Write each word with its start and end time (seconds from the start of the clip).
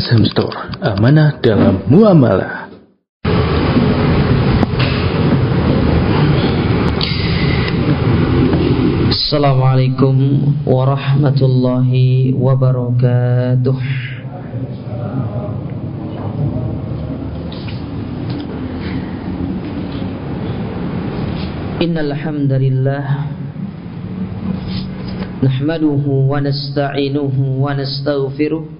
Azham 0.00 0.24
Store, 0.24 0.56
amanah 0.80 1.36
dalam 1.44 1.84
muamalah. 1.84 2.72
Assalamualaikum 9.12 10.16
warahmatullahi 10.64 12.32
wabarakatuh. 12.32 13.76
Innal 21.84 22.16
hamdalillah 22.16 23.04
nasta'inuhu 26.40 27.60
wa 27.60 27.76
nastaghfiruh 27.76 28.79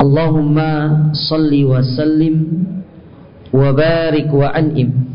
Allahumma 0.00 1.12
salli 1.12 1.60
wa 1.60 1.84
sallim 1.84 2.64
wa 3.52 3.68
barik 3.76 4.32
wa 4.32 4.48
an'im 4.48 5.12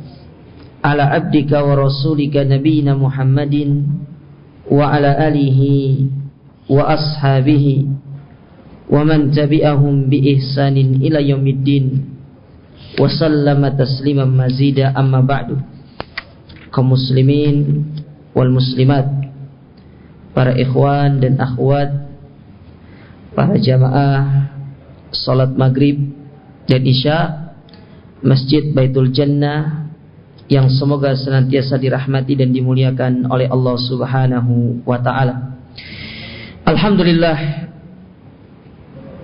ala 0.86 1.10
abdika 1.10 1.66
wa 1.66 1.74
rasulika 1.74 2.46
nabiyina 2.46 2.94
Muhammadin 2.94 3.82
wa 4.70 4.94
ala 4.94 5.18
alihi 5.26 6.06
wa 6.70 6.86
ashabihi 6.94 7.90
wa 8.86 9.02
man 9.02 9.34
tabi'ahum 9.34 10.06
bi 10.06 10.38
ihsanin 10.38 11.02
ila 11.02 11.18
yaumiddin 11.18 12.06
wa 13.02 13.10
sallama 13.10 13.74
tasliman 13.74 14.30
mazida 14.30 14.94
amma 14.94 15.26
ba'du. 15.26 15.58
Kaum 16.70 16.94
muslimin 16.94 17.90
wal 18.38 18.54
muslimat 18.54 19.10
para 20.38 20.54
ikhwan 20.54 21.26
dan 21.26 21.42
akhwat 21.42 21.90
para 23.34 23.58
jamaah 23.58 24.55
salat 25.24 25.56
maghrib 25.56 25.96
dan 26.68 26.82
isya 26.84 27.46
Masjid 28.26 28.74
Baitul 28.74 29.14
Jannah 29.14 29.86
yang 30.46 30.70
semoga 30.70 31.14
senantiasa 31.18 31.78
dirahmati 31.82 32.38
dan 32.38 32.54
dimuliakan 32.54 33.30
oleh 33.30 33.50
Allah 33.50 33.76
Subhanahu 33.82 34.86
wa 34.86 34.98
taala. 35.02 35.58
Alhamdulillah 36.66 37.66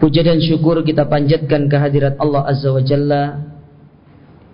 puja 0.02 0.26
dan 0.26 0.42
syukur 0.42 0.82
kita 0.82 1.06
panjatkan 1.06 1.70
kehadirat 1.70 2.18
Allah 2.18 2.50
Azza 2.50 2.74
wa 2.74 2.82
Jalla 2.82 3.24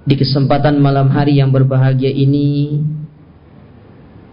di 0.07 0.15
kesempatan 0.15 0.79
malam 0.79 1.11
hari 1.11 1.39
yang 1.39 1.51
berbahagia 1.51 2.11
ini 2.11 2.83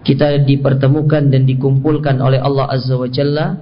kita 0.02 0.42
dipertemukan 0.42 1.30
dan 1.30 1.46
dikumpulkan 1.46 2.18
oleh 2.18 2.42
Allah 2.42 2.66
Azza 2.70 2.98
wa 2.98 3.06
Jalla 3.06 3.58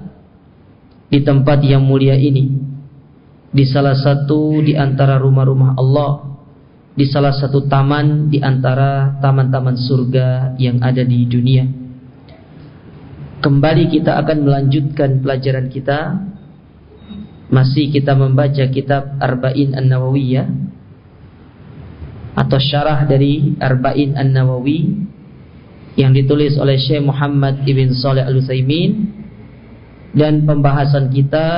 di 1.12 1.20
tempat 1.20 1.60
yang 1.60 1.84
mulia 1.84 2.16
ini 2.16 2.71
di 3.52 3.68
salah 3.68 3.92
satu 3.92 4.64
di 4.64 4.72
antara 4.72 5.20
rumah-rumah 5.20 5.76
Allah, 5.76 6.40
di 6.96 7.04
salah 7.04 7.36
satu 7.36 7.68
taman 7.68 8.32
di 8.32 8.40
antara 8.40 9.20
taman-taman 9.20 9.76
surga 9.76 10.56
yang 10.56 10.80
ada 10.80 11.04
di 11.04 11.28
dunia. 11.28 11.68
Kembali 13.44 13.92
kita 13.92 14.16
akan 14.16 14.38
melanjutkan 14.48 15.20
pelajaran 15.20 15.68
kita. 15.68 16.00
Masih 17.52 17.92
kita 17.92 18.16
membaca 18.16 18.64
kitab 18.72 19.20
Arba'in 19.20 19.76
An-Nawawiyah 19.76 20.48
atau 22.32 22.56
syarah 22.56 23.04
dari 23.04 23.60
Arba'in 23.60 24.16
An-Nawawi 24.16 24.80
yang 26.00 26.16
ditulis 26.16 26.56
oleh 26.56 26.80
Syekh 26.80 27.04
Muhammad 27.04 27.60
Ibn 27.68 27.88
Saleh 27.92 28.24
Al-Utsaimin 28.24 28.92
dan 30.16 30.48
pembahasan 30.48 31.12
kita 31.12 31.48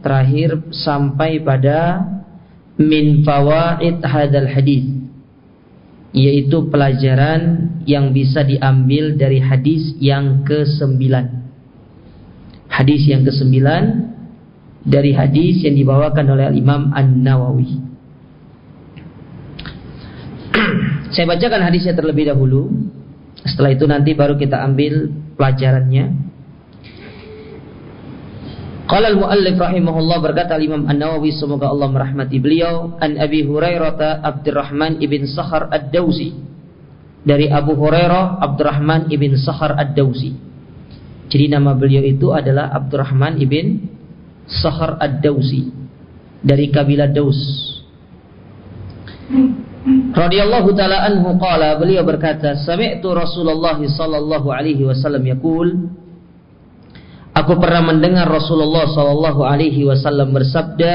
terakhir 0.00 0.72
sampai 0.72 1.40
pada 1.40 2.04
min 2.80 3.20
fawaid 3.24 4.00
hadal 4.00 4.48
hadis 4.48 5.00
yaitu 6.10 6.66
pelajaran 6.70 7.70
yang 7.86 8.10
bisa 8.10 8.42
diambil 8.42 9.14
dari 9.14 9.38
hadis 9.38 9.94
yang 10.02 10.42
ke-9. 10.42 11.06
Hadis 12.66 13.02
yang 13.06 13.22
ke-9 13.22 13.56
dari 14.82 15.14
hadis 15.14 15.62
yang 15.62 15.78
dibawakan 15.78 16.26
oleh 16.34 16.50
Imam 16.56 16.90
An-Nawawi. 16.90 17.78
Saya 21.14 21.26
bacakan 21.30 21.62
hadisnya 21.62 21.94
terlebih 21.94 22.26
dahulu. 22.30 22.70
Setelah 23.46 23.70
itu 23.72 23.84
nanti 23.86 24.10
baru 24.14 24.34
kita 24.34 24.66
ambil 24.66 25.14
pelajarannya. 25.38 26.29
Qala 28.90 29.06
al-muallif 29.14 29.54
rahimahullah 29.54 30.18
berkata 30.18 30.58
Imam 30.58 30.82
An-Nawawi 30.90 31.30
semoga 31.38 31.70
Allah 31.70 31.94
merahmati 31.94 32.42
beliau 32.42 32.98
an 32.98 33.14
Abi 33.22 33.46
Hurairah 33.46 34.18
Abdurrahman 34.18 34.98
ibn 34.98 35.30
Sakhar 35.30 35.70
Ad-Dausi 35.70 36.34
dari 37.22 37.46
Abu 37.46 37.78
Hurairah 37.78 38.42
Abdurrahman 38.42 39.06
ibn 39.14 39.38
Sakhar 39.38 39.78
Ad-Dausi. 39.78 40.34
Jadi 41.30 41.46
nama 41.46 41.70
beliau 41.78 42.02
itu 42.02 42.34
adalah 42.34 42.74
Abdurrahman 42.74 43.38
ibn 43.38 43.78
Sakhar 44.50 44.98
Ad-Dausi 44.98 45.70
dari 46.42 46.66
kabilah 46.74 47.14
Daus. 47.14 47.38
Radhiyallahu 50.10 50.74
taala 50.74 51.06
anhu 51.06 51.38
qala 51.38 51.78
beliau 51.78 52.02
berkata 52.02 52.58
sami'tu 52.58 53.14
Rasulullah 53.14 53.78
sallallahu 53.78 54.50
alaihi 54.50 54.82
wasallam 54.82 55.22
yaqul 55.22 55.94
Aku 57.30 57.62
pernah 57.62 57.94
mendengar 57.94 58.26
Rasulullah 58.26 58.90
sallallahu 58.90 59.46
alaihi 59.46 59.86
wasallam 59.86 60.34
bersabda, 60.34 60.94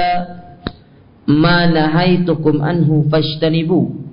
"Ma 1.31 1.63
nahaitukum 1.63 2.59
anhu 2.59 3.07
fashtanibu 3.07 4.03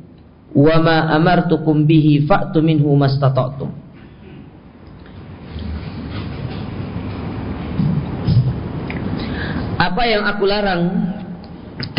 wa 0.55 0.77
ma 0.79 0.97
amartukum 1.19 1.83
bihi 1.83 2.23
fa'tu 2.25 2.63
minhu 2.63 2.95
mastata'tum." 2.95 3.75
Apa 9.83 10.03
yang 10.07 10.23
aku 10.23 10.47
larang 10.47 10.83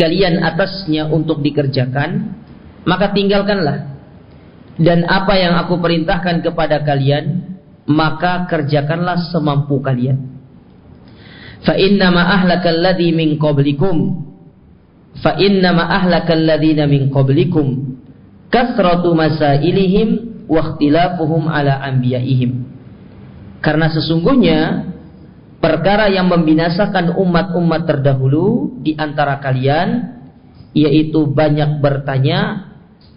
kalian 0.00 0.40
atasnya 0.40 1.04
untuk 1.12 1.44
dikerjakan, 1.44 2.32
maka 2.88 3.12
tinggalkanlah. 3.12 3.92
Dan 4.80 5.06
apa 5.06 5.36
yang 5.36 5.54
aku 5.60 5.78
perintahkan 5.78 6.42
kepada 6.42 6.80
kalian, 6.82 7.53
maka 7.88 8.48
kerjakanlah 8.48 9.28
semampu 9.32 9.80
kalian. 9.80 10.32
Fa 11.64 11.76
inna 11.76 12.12
ma 12.12 12.28
ahlakal 12.40 12.76
ladzi 12.76 13.12
min 13.12 13.40
qablikum 13.40 14.24
fa 15.20 15.38
inna 15.38 15.70
ma 15.70 15.84
ahlakal 16.02 16.42
ladzina 16.42 16.90
min 16.90 17.12
qablikum 17.12 17.96
kasratu 18.50 19.14
masailihim 19.14 20.44
wa 20.50 20.60
ikhtilafuhum 20.74 21.46
ala 21.46 21.78
anbiya'ihim. 21.86 22.66
Karena 23.62 23.88
sesungguhnya 23.88 24.90
perkara 25.62 26.12
yang 26.12 26.28
membinasakan 26.28 27.16
umat-umat 27.16 27.88
terdahulu 27.88 28.76
di 28.84 28.92
antara 28.98 29.40
kalian 29.40 30.20
yaitu 30.76 31.30
banyak 31.30 31.80
bertanya 31.80 32.73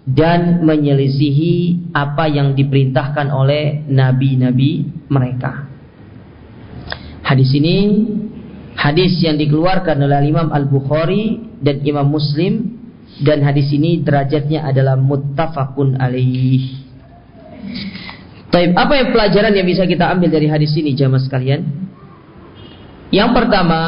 dan 0.07 0.63
menyelisihi 0.63 1.91
apa 1.91 2.31
yang 2.31 2.55
diperintahkan 2.55 3.27
oleh 3.27 3.83
nabi-nabi 3.91 4.87
mereka. 5.11 5.67
Hadis 7.27 7.51
ini 7.51 8.07
hadis 8.79 9.19
yang 9.19 9.35
dikeluarkan 9.35 9.99
oleh 9.99 10.31
Imam 10.31 10.47
Al-Bukhari 10.47 11.59
dan 11.59 11.83
Imam 11.83 12.07
Muslim 12.07 12.79
dan 13.19 13.43
hadis 13.43 13.67
ini 13.75 13.99
derajatnya 13.99 14.63
adalah 14.63 14.95
muttafaqun 14.95 15.99
alaih. 15.99 16.87
Taib, 18.47 18.79
apa 18.79 18.93
yang 18.95 19.11
pelajaran 19.11 19.51
yang 19.59 19.67
bisa 19.67 19.83
kita 19.83 20.07
ambil 20.07 20.31
dari 20.31 20.47
hadis 20.47 20.71
ini 20.79 20.95
jamaah 20.95 21.19
sekalian? 21.19 21.67
Yang 23.11 23.29
pertama, 23.35 23.81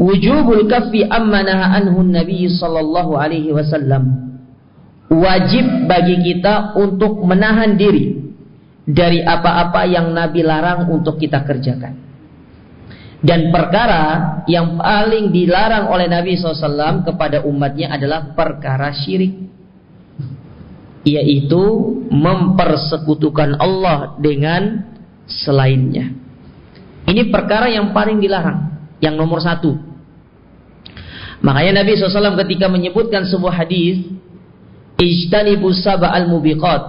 wujubul 0.00 0.64
kaffi 0.64 1.04
amma 1.04 1.44
naha 1.44 1.84
anhu 1.84 2.00
Nabi 2.00 2.48
sallallahu 2.48 3.12
alaihi 3.12 3.52
wasallam 3.52 4.25
wajib 5.10 5.86
bagi 5.86 6.18
kita 6.22 6.74
untuk 6.74 7.22
menahan 7.22 7.78
diri 7.78 8.26
dari 8.86 9.22
apa-apa 9.22 9.82
yang 9.86 10.14
Nabi 10.14 10.46
larang 10.46 10.90
untuk 10.90 11.18
kita 11.18 11.42
kerjakan. 11.42 12.06
Dan 13.26 13.50
perkara 13.50 14.44
yang 14.46 14.78
paling 14.78 15.34
dilarang 15.34 15.90
oleh 15.90 16.06
Nabi 16.06 16.38
SAW 16.38 17.02
kepada 17.02 17.42
umatnya 17.42 17.96
adalah 17.96 18.36
perkara 18.36 18.94
syirik. 18.94 19.34
Yaitu 21.06 21.62
mempersekutukan 22.10 23.58
Allah 23.62 24.18
dengan 24.18 24.90
selainnya. 25.26 26.10
Ini 27.06 27.30
perkara 27.30 27.70
yang 27.70 27.94
paling 27.94 28.18
dilarang. 28.18 28.90
Yang 28.98 29.14
nomor 29.14 29.38
satu. 29.42 29.74
Makanya 31.42 31.82
Nabi 31.82 31.94
SAW 31.94 32.38
ketika 32.46 32.66
menyebutkan 32.66 33.22
sebuah 33.26 33.64
hadis, 33.64 34.02
Ijtanibu 34.96 35.72
sab'al 35.76 36.28
mubiqat. 36.28 36.82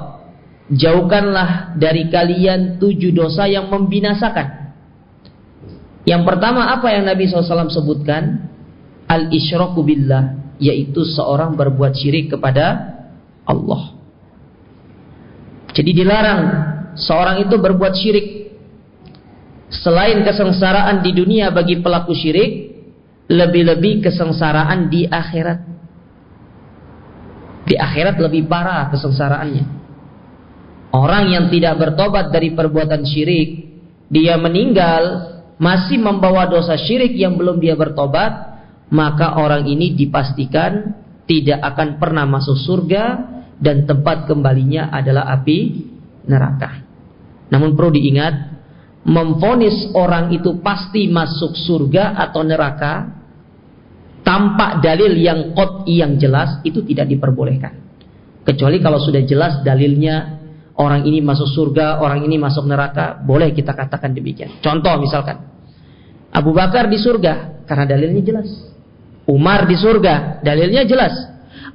Jauhkanlah 0.67 1.79
dari 1.79 2.11
kalian 2.11 2.79
tujuh 2.79 3.15
dosa 3.15 3.47
yang 3.47 3.71
membinasakan. 3.71 4.75
Yang 6.07 6.23
pertama 6.23 6.71
apa 6.71 6.87
yang 6.91 7.07
Nabi 7.07 7.27
SAW 7.27 7.71
sebutkan? 7.71 8.47
Al-isyraku 9.07 9.83
billah. 9.83 10.55
Yaitu 10.59 11.03
seorang 11.03 11.55
berbuat 11.55 11.95
syirik 11.95 12.31
kepada 12.35 12.95
Allah. 13.47 13.95
Jadi 15.71 15.91
dilarang 15.93 16.41
seorang 16.97 17.45
itu 17.45 17.55
berbuat 17.55 17.93
syirik 17.93 18.37
Selain 19.67 20.23
kesengsaraan 20.23 21.03
di 21.03 21.11
dunia 21.11 21.51
bagi 21.51 21.83
pelaku 21.83 22.15
syirik, 22.15 22.71
lebih-lebih 23.27 23.99
kesengsaraan 23.99 24.87
di 24.87 25.03
akhirat. 25.03 25.66
Di 27.67 27.75
akhirat 27.75 28.15
lebih 28.15 28.47
parah 28.47 28.87
kesengsaraannya. 28.95 29.65
Orang 30.95 31.27
yang 31.27 31.51
tidak 31.51 31.75
bertobat 31.83 32.31
dari 32.31 32.55
perbuatan 32.55 33.03
syirik, 33.03 33.67
dia 34.07 34.39
meninggal 34.39 35.35
masih 35.59 35.99
membawa 35.99 36.47
dosa 36.47 36.79
syirik 36.79 37.11
yang 37.19 37.35
belum 37.35 37.59
dia 37.59 37.75
bertobat, 37.75 38.31
maka 38.87 39.35
orang 39.35 39.67
ini 39.67 39.91
dipastikan 39.91 40.95
tidak 41.27 41.59
akan 41.59 41.99
pernah 41.99 42.23
masuk 42.23 42.55
surga 42.55 43.03
dan 43.59 43.83
tempat 43.83 44.31
kembalinya 44.31 44.87
adalah 44.87 45.27
api 45.35 45.59
neraka. 46.23 46.87
Namun 47.51 47.75
perlu 47.75 47.99
diingat, 47.99 48.33
memfonis 49.03 49.91
orang 49.91 50.31
itu 50.31 50.63
pasti 50.63 51.11
masuk 51.11 51.51
surga 51.51 52.15
atau 52.15 52.41
neraka 52.47 52.93
tanpa 54.27 54.83
dalil 54.83 55.15
yang 55.15 55.55
kot 55.55 55.87
yang 55.87 56.19
jelas 56.19 56.59
itu 56.67 56.83
tidak 56.83 57.07
diperbolehkan. 57.07 57.79
Kecuali 58.43 58.83
kalau 58.83 58.99
sudah 58.99 59.23
jelas 59.23 59.63
dalilnya 59.63 60.43
orang 60.75 61.07
ini 61.07 61.23
masuk 61.23 61.47
surga, 61.47 62.03
orang 62.03 62.27
ini 62.27 62.35
masuk 62.35 62.67
neraka, 62.67 63.23
boleh 63.23 63.55
kita 63.55 63.71
katakan 63.71 64.11
demikian. 64.11 64.59
Contoh 64.59 64.99
misalkan 64.99 65.47
Abu 66.35 66.51
Bakar 66.51 66.91
di 66.91 66.99
surga 66.99 67.63
karena 67.63 67.87
dalilnya 67.87 68.19
jelas. 68.19 68.49
Umar 69.27 69.63
di 69.63 69.79
surga, 69.79 70.43
dalilnya 70.43 70.83
jelas. 70.83 71.15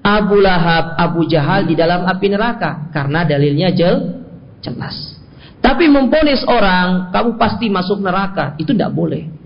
Abu 0.05 0.37
Lahab, 0.41 0.97
Abu 1.01 1.25
Jahal 1.29 1.65
di 1.65 1.73
dalam 1.73 2.05
api 2.05 2.27
neraka 2.33 2.93
karena 2.93 3.25
dalilnya 3.25 3.73
jel, 3.73 4.25
jelas. 4.61 5.17
Tapi 5.63 5.87
memponis 5.89 6.43
orang, 6.49 7.15
kamu 7.15 7.39
pasti 7.39 7.71
masuk 7.71 8.03
neraka, 8.03 8.59
itu 8.59 8.75
tidak 8.75 8.91
boleh. 8.93 9.42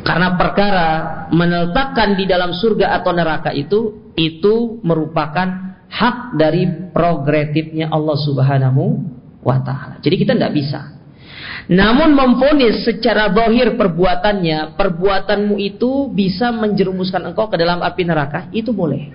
Karena 0.00 0.32
perkara 0.34 0.88
meletakkan 1.28 2.16
di 2.16 2.24
dalam 2.24 2.56
surga 2.56 3.00
atau 3.00 3.12
neraka 3.12 3.52
itu, 3.52 4.10
itu 4.16 4.80
merupakan 4.80 5.76
hak 5.90 6.38
dari 6.38 6.90
progresifnya 6.94 7.92
Allah 7.92 8.16
Subhanahu 8.16 8.82
wa 9.44 9.58
Ta'ala. 9.60 10.00
Jadi 10.00 10.14
kita 10.16 10.32
tidak 10.38 10.54
bisa. 10.56 10.80
Namun 11.70 12.16
memfonis 12.16 12.82
secara 12.82 13.30
dohir 13.30 13.78
perbuatannya, 13.78 14.74
perbuatanmu 14.74 15.54
itu 15.60 16.10
bisa 16.10 16.50
menjerumuskan 16.50 17.30
engkau 17.30 17.46
ke 17.46 17.60
dalam 17.60 17.84
api 17.84 18.02
neraka, 18.02 18.48
itu 18.50 18.74
boleh. 18.74 19.12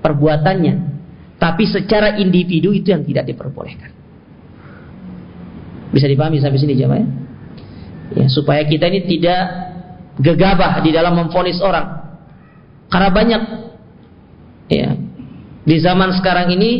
Perbuatannya. 0.00 0.74
Tapi 1.36 1.64
secara 1.66 2.16
individu 2.22 2.70
itu 2.70 2.94
yang 2.94 3.02
tidak 3.02 3.26
diperbolehkan. 3.26 3.90
Bisa 5.92 6.06
dipahami 6.08 6.40
sampai 6.40 6.56
sini 6.62 6.78
jamaah 6.78 7.02
ya? 7.02 7.06
ya? 8.24 8.26
supaya 8.32 8.62
kita 8.64 8.88
ini 8.88 9.04
tidak 9.04 9.71
gegabah 10.20 10.84
di 10.84 10.90
dalam 10.92 11.16
memfonis 11.16 11.62
orang. 11.62 12.02
Karena 12.92 13.08
banyak 13.08 13.42
ya 14.68 14.90
di 15.62 15.76
zaman 15.78 16.12
sekarang 16.18 16.52
ini 16.52 16.70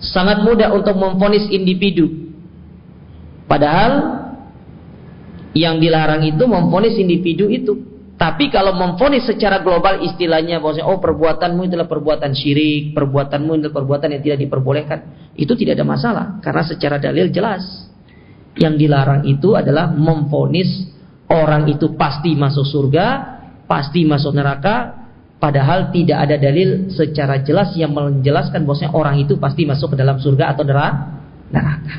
sangat 0.00 0.40
mudah 0.40 0.72
untuk 0.72 0.96
memfonis 0.96 1.44
individu. 1.52 2.32
Padahal 3.44 4.22
yang 5.52 5.82
dilarang 5.82 6.22
itu 6.22 6.46
memfonis 6.46 6.96
individu 6.96 7.50
itu. 7.50 7.74
Tapi 8.20 8.52
kalau 8.52 8.76
memfonis 8.76 9.24
secara 9.24 9.64
global 9.64 10.04
istilahnya 10.04 10.60
bahwasanya 10.60 10.92
oh 10.92 11.00
perbuatanmu 11.00 11.72
adalah 11.72 11.88
perbuatan 11.88 12.36
syirik, 12.36 12.92
perbuatanmu 12.92 13.56
adalah 13.56 13.72
perbuatan 13.72 14.12
yang 14.12 14.20
tidak 14.20 14.38
diperbolehkan, 14.44 14.98
itu 15.40 15.56
tidak 15.56 15.80
ada 15.80 15.86
masalah 15.88 16.26
karena 16.44 16.62
secara 16.64 16.96
dalil 17.00 17.32
jelas. 17.32 17.64
Yang 18.60 18.74
dilarang 18.82 19.24
itu 19.24 19.56
adalah 19.56 19.88
memfonis 19.88 20.89
orang 21.30 21.70
itu 21.70 21.94
pasti 21.94 22.34
masuk 22.34 22.66
surga, 22.66 23.06
pasti 23.70 24.02
masuk 24.02 24.34
neraka, 24.34 25.06
padahal 25.38 25.94
tidak 25.94 26.26
ada 26.26 26.36
dalil 26.36 26.90
secara 26.90 27.40
jelas 27.46 27.72
yang 27.78 27.94
menjelaskan 27.94 28.66
bahwasanya 28.66 28.92
orang 28.92 29.16
itu 29.22 29.38
pasti 29.38 29.62
masuk 29.64 29.94
ke 29.94 29.96
dalam 29.96 30.18
surga 30.18 30.52
atau 30.52 30.66
neraka. 30.66 31.94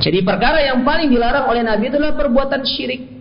Jadi 0.00 0.24
perkara 0.24 0.64
yang 0.64 0.80
paling 0.80 1.12
dilarang 1.12 1.44
oleh 1.52 1.60
Nabi 1.60 1.92
adalah 1.92 2.16
perbuatan 2.16 2.64
syirik. 2.64 3.20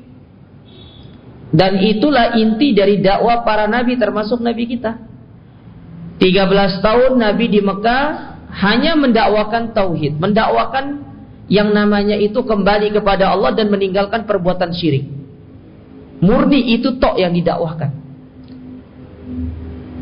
Dan 1.50 1.82
itulah 1.82 2.38
inti 2.38 2.78
dari 2.78 3.02
dakwah 3.02 3.42
para 3.42 3.66
nabi 3.66 3.98
termasuk 3.98 4.38
nabi 4.38 4.70
kita. 4.70 5.02
13 6.22 6.86
tahun 6.86 7.12
nabi 7.18 7.50
di 7.50 7.58
Mekah 7.58 8.06
hanya 8.54 8.94
mendakwakan 8.94 9.74
tauhid, 9.74 10.22
mendakwakan 10.22 11.09
yang 11.50 11.74
namanya 11.74 12.14
itu 12.14 12.46
kembali 12.46 12.94
kepada 12.94 13.34
Allah 13.34 13.58
dan 13.58 13.74
meninggalkan 13.74 14.24
perbuatan 14.30 14.70
syirik. 14.70 15.10
Murni 16.22 16.78
itu 16.78 17.02
tok 17.02 17.18
yang 17.18 17.34
didakwahkan. 17.34 17.92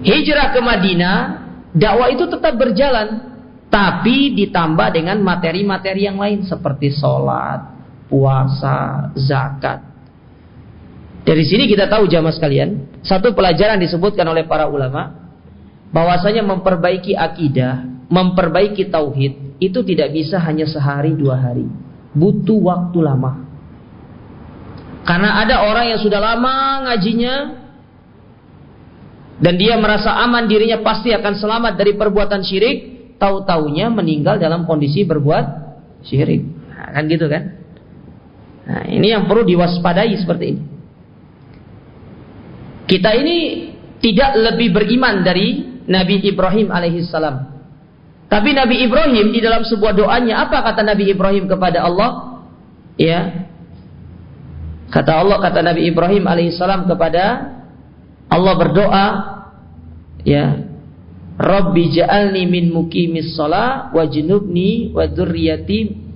Hijrah 0.03 0.51
ke 0.51 0.59
Madinah, 0.59 1.17
dakwah 1.71 2.11
itu 2.11 2.27
tetap 2.27 2.53
berjalan, 2.59 3.39
tapi 3.71 4.35
ditambah 4.35 4.88
dengan 4.91 5.17
materi-materi 5.23 6.05
yang 6.05 6.19
lain 6.19 6.44
seperti 6.44 6.91
sholat, 6.91 7.63
puasa, 8.11 9.09
zakat. 9.15 9.87
Dari 11.23 11.44
sini 11.44 11.68
kita 11.68 11.87
tahu 11.92 12.07
jamaah 12.07 12.35
sekalian, 12.35 12.99
satu 13.04 13.31
pelajaran 13.31 13.80
disebutkan 13.80 14.27
oleh 14.27 14.47
para 14.47 14.68
ulama, 14.68 15.31
bahwasanya 15.92 16.44
memperbaiki 16.44 17.16
akidah, 17.16 17.83
memperbaiki 18.07 18.87
tauhid 18.87 19.46
itu 19.57 19.81
tidak 19.81 20.14
bisa 20.14 20.37
hanya 20.42 20.69
sehari 20.69 21.18
dua 21.18 21.37
hari, 21.37 21.66
butuh 22.14 22.57
waktu 22.61 22.99
lama. 23.02 23.45
Karena 25.07 25.40
ada 25.42 25.64
orang 25.66 25.95
yang 25.95 25.99
sudah 26.04 26.19
lama 26.19 26.83
ngajinya 26.90 27.35
dan 29.37 29.54
dia 29.56 29.78
merasa 29.78 30.18
aman 30.26 30.49
dirinya 30.49 30.81
pasti 30.81 31.14
akan 31.14 31.33
selamat 31.37 31.73
dari 31.78 31.95
perbuatan 31.95 32.42
syirik, 32.44 32.78
tahu-taunya 33.21 33.87
meninggal 33.90 34.37
dalam 34.37 34.68
kondisi 34.68 35.06
berbuat 35.06 35.45
syirik. 36.06 36.44
Nah, 36.44 36.90
kan 36.94 37.04
gitu 37.07 37.26
kan? 37.30 37.44
Nah, 38.68 38.83
ini 38.92 39.16
yang 39.16 39.26
perlu 39.26 39.47
diwaspadai 39.47 40.11
seperti 40.19 40.45
ini. 40.52 40.64
Kita 42.87 43.16
ini 43.16 43.37
tidak 44.04 44.31
lebih 44.35 44.76
beriman 44.76 45.23
dari 45.23 45.80
Nabi 45.87 46.23
Ibrahim 46.23 46.68
alaihissalam. 46.68 47.56
Tapi 48.27 48.49
Nabi 48.51 48.83
Ibrahim 48.83 49.31
di 49.31 49.39
dalam 49.39 49.63
sebuah 49.63 49.95
doanya 49.95 50.47
apa 50.47 50.59
kata 50.59 50.83
Nabi 50.83 51.07
Ibrahim 51.07 51.47
kepada 51.47 51.87
Allah? 51.87 52.43
Ya. 52.99 53.47
Kata 54.91 55.23
Allah 55.23 55.39
kata 55.39 55.63
Nabi 55.63 55.87
Ibrahim 55.87 56.27
alaihissalam 56.27 56.87
kepada 56.87 57.55
Allah 58.27 58.53
berdoa 58.55 59.07
ya 60.23 60.63
Rabbi 61.37 61.93
ja'alni 61.93 62.49
min 62.49 62.71
muqimis 62.71 63.35
shalah 63.35 63.91
wajnubni 63.95 64.91
wa 64.91 65.07
dzurriyyati 65.07 66.07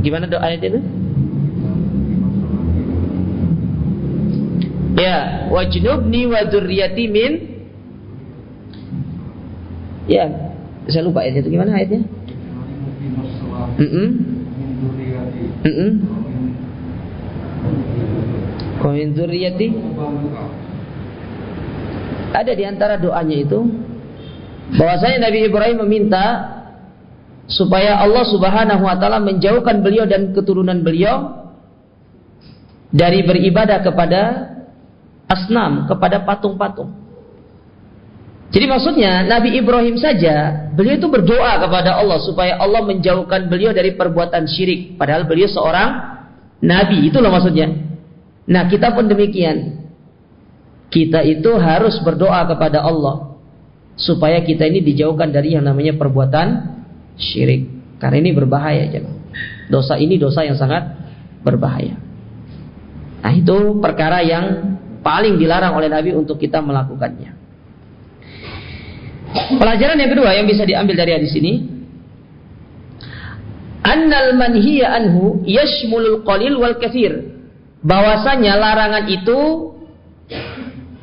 Gimana 0.00 0.24
doa 0.24 0.40
ayat 0.40 0.64
itu? 0.64 0.80
Ya, 5.00 5.48
wajnubni 5.48 6.28
wa 6.28 6.44
dzurriyyati 6.44 7.04
min 7.08 7.32
Ya, 10.10 10.26
saya 10.90 11.06
lupa 11.06 11.22
ayatnya 11.22 11.46
itu 11.46 11.50
gimana 11.54 11.70
ayatnya? 11.78 12.02
Mm 13.78 13.88
-mm. 13.88 14.08
Mm 15.62 15.74
-mm. 15.76 15.90
Ada 22.30 22.52
di 22.56 22.64
antara 22.64 22.96
doanya 22.96 23.36
itu 23.38 23.60
bahwasanya 24.80 25.30
Nabi 25.30 25.38
Ibrahim 25.46 25.84
meminta 25.84 26.26
supaya 27.50 28.00
Allah 28.00 28.24
Subhanahu 28.24 28.82
wa 28.86 28.96
taala 28.96 29.20
menjauhkan 29.20 29.82
beliau 29.84 30.06
dan 30.08 30.32
keturunan 30.32 30.80
beliau 30.80 31.50
dari 32.90 33.22
beribadah 33.26 33.82
kepada 33.84 34.22
asnam, 35.30 35.86
kepada 35.86 36.26
patung-patung. 36.26 36.90
Jadi 38.50 38.66
maksudnya 38.66 39.22
Nabi 39.30 39.62
Ibrahim 39.62 39.94
saja 39.94 40.66
beliau 40.74 40.98
itu 40.98 41.06
berdoa 41.06 41.62
kepada 41.62 42.02
Allah 42.02 42.18
supaya 42.18 42.58
Allah 42.58 42.82
menjauhkan 42.82 43.46
beliau 43.46 43.70
dari 43.70 43.94
perbuatan 43.94 44.42
syirik 44.50 44.98
padahal 44.98 45.22
beliau 45.30 45.46
seorang 45.46 46.18
nabi 46.58 47.06
itulah 47.06 47.30
maksudnya. 47.30 47.70
Nah, 48.50 48.66
kita 48.66 48.90
pun 48.90 49.06
demikian. 49.06 49.86
Kita 50.90 51.22
itu 51.22 51.54
harus 51.54 52.02
berdoa 52.02 52.42
kepada 52.50 52.82
Allah 52.82 53.38
supaya 53.94 54.42
kita 54.42 54.66
ini 54.66 54.82
dijauhkan 54.82 55.30
dari 55.30 55.54
yang 55.54 55.62
namanya 55.62 55.94
perbuatan 55.94 56.74
syirik. 57.14 57.70
Karena 58.02 58.18
ini 58.18 58.34
berbahaya, 58.34 58.90
jangan. 58.90 59.14
Dosa 59.70 59.94
ini 60.02 60.18
dosa 60.18 60.42
yang 60.42 60.58
sangat 60.58 60.82
berbahaya. 61.46 61.94
Nah, 63.22 63.32
itu 63.38 63.78
perkara 63.78 64.18
yang 64.26 64.74
paling 65.00 65.36
dilarang 65.36 65.76
oleh 65.76 65.88
Nabi 65.88 66.16
untuk 66.16 66.40
kita 66.40 66.60
melakukannya. 66.60 67.36
Pelajaran 69.30 69.96
yang 69.98 70.10
kedua 70.10 70.34
yang 70.34 70.46
bisa 70.46 70.66
diambil 70.66 70.98
dari 70.98 71.14
hadis 71.14 71.30
ini 71.38 71.62
annal 73.86 74.34
manhiya 74.34 74.90
anhu 74.90 75.46
yashmulul 75.46 76.26
qalil 76.26 76.58
wal 76.58 76.76
kathir 76.82 77.30
bahwasanya 77.80 78.58
larangan 78.58 79.06
itu 79.06 79.38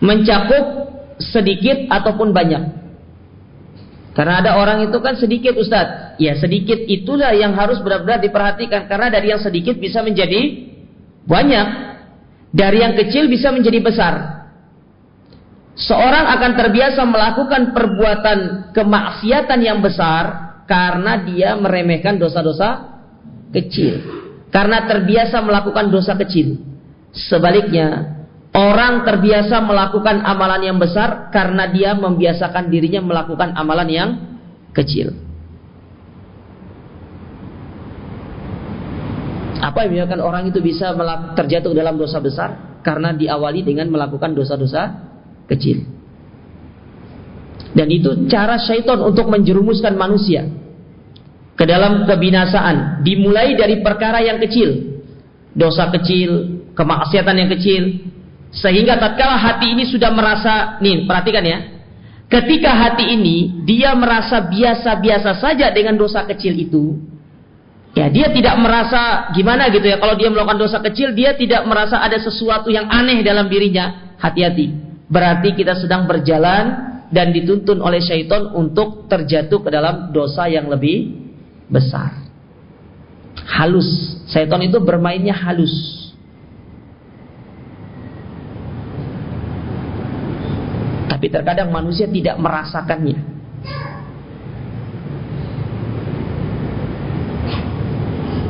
mencakup 0.04 0.92
sedikit 1.24 1.88
ataupun 1.88 2.36
banyak 2.36 2.78
karena 4.18 4.42
ada 4.42 4.58
orang 4.58 4.90
itu 4.90 4.98
kan 4.98 5.14
sedikit 5.14 5.54
Ustadz. 5.54 6.18
Ya 6.18 6.34
sedikit 6.42 6.82
itulah 6.90 7.38
yang 7.38 7.54
harus 7.54 7.78
benar-benar 7.86 8.18
diperhatikan. 8.18 8.90
Karena 8.90 9.14
dari 9.14 9.30
yang 9.30 9.38
sedikit 9.38 9.78
bisa 9.78 10.02
menjadi 10.02 10.74
banyak. 11.30 11.68
Dari 12.52 12.80
yang 12.84 12.96
kecil 12.96 13.28
bisa 13.28 13.52
menjadi 13.52 13.80
besar. 13.84 14.14
Seorang 15.78 16.26
akan 16.40 16.52
terbiasa 16.58 17.02
melakukan 17.06 17.62
perbuatan 17.76 18.40
kemaksiatan 18.74 19.60
yang 19.62 19.80
besar. 19.84 20.48
Karena 20.68 21.24
dia 21.24 21.56
meremehkan 21.56 22.20
dosa-dosa 22.20 23.00
kecil. 23.56 24.04
Karena 24.52 24.84
terbiasa 24.84 25.40
melakukan 25.40 25.88
dosa 25.88 26.12
kecil. 26.20 26.60
Sebaliknya, 27.16 28.18
Orang 28.58 29.06
terbiasa 29.06 29.62
melakukan 29.62 30.26
amalan 30.26 30.66
yang 30.66 30.78
besar 30.82 31.30
karena 31.30 31.70
dia 31.70 31.94
membiasakan 31.94 32.74
dirinya 32.74 33.06
melakukan 33.06 33.54
amalan 33.54 33.86
yang 33.86 34.10
kecil. 34.74 35.14
Apa 39.58 39.86
yang 39.86 39.92
menyebabkan 39.94 40.22
orang 40.22 40.44
itu 40.50 40.62
bisa 40.62 40.94
terjatuh 41.34 41.74
dalam 41.74 41.98
dosa 41.98 42.22
besar? 42.22 42.82
Karena 42.86 43.12
diawali 43.12 43.66
dengan 43.66 43.90
melakukan 43.90 44.38
dosa-dosa 44.38 44.82
kecil. 45.50 45.84
Dan 47.74 47.88
itu 47.92 48.26
cara 48.32 48.58
syaitan 48.58 49.02
untuk 49.04 49.28
menjerumuskan 49.30 49.94
manusia 49.98 50.46
ke 51.58 51.66
dalam 51.66 52.06
kebinasaan. 52.06 53.02
Dimulai 53.02 53.58
dari 53.58 53.82
perkara 53.82 54.22
yang 54.24 54.38
kecil. 54.42 55.02
Dosa 55.58 55.90
kecil, 55.90 56.62
kemaksiatan 56.78 57.36
yang 57.38 57.50
kecil, 57.58 57.84
sehingga 58.54 59.02
tatkala 59.02 59.36
hati 59.36 59.74
ini 59.74 59.90
sudah 59.90 60.14
merasa, 60.14 60.78
nih 60.80 61.10
perhatikan 61.10 61.44
ya. 61.44 61.60
Ketika 62.28 62.72
hati 62.76 63.18
ini 63.18 63.64
dia 63.64 63.96
merasa 63.96 64.44
biasa-biasa 64.44 65.40
saja 65.40 65.72
dengan 65.74 65.98
dosa 65.98 66.28
kecil 66.28 66.54
itu, 66.54 67.00
ya 67.98 68.08
dia 68.14 68.28
tidak 68.30 68.56
merasa 68.62 69.34
gimana 69.34 69.74
gitu 69.74 69.90
ya. 69.90 69.98
Kalau 69.98 70.14
dia 70.14 70.30
melakukan 70.30 70.62
dosa 70.62 70.78
kecil, 70.86 71.18
dia 71.18 71.34
tidak 71.34 71.66
merasa 71.66 71.98
ada 71.98 72.22
sesuatu 72.22 72.70
yang 72.70 72.86
aneh 72.86 73.26
dalam 73.26 73.50
dirinya. 73.50 74.16
Hati-hati. 74.18 74.74
Berarti 75.10 75.54
kita 75.54 75.78
sedang 75.78 76.10
berjalan 76.10 76.66
dan 77.14 77.32
dituntun 77.32 77.80
oleh 77.80 78.02
syaitan 78.02 78.50
untuk 78.52 79.08
terjatuh 79.08 79.62
ke 79.64 79.70
dalam 79.70 80.10
dosa 80.10 80.50
yang 80.50 80.68
lebih 80.68 81.14
besar. 81.70 82.26
Halus. 83.48 83.88
Syaitan 84.28 84.60
itu 84.66 84.82
bermainnya 84.82 85.34
halus. 85.38 85.74
Tapi 91.08 91.34
terkadang 91.34 91.72
manusia 91.72 92.06
tidak 92.06 92.36
merasakannya. 92.38 93.37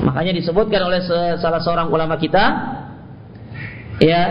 Makanya 0.07 0.39
disebutkan 0.39 0.87
oleh 0.87 1.03
salah 1.35 1.59
seorang 1.59 1.91
ulama 1.91 2.15
kita, 2.15 2.45
ya, 3.99 4.23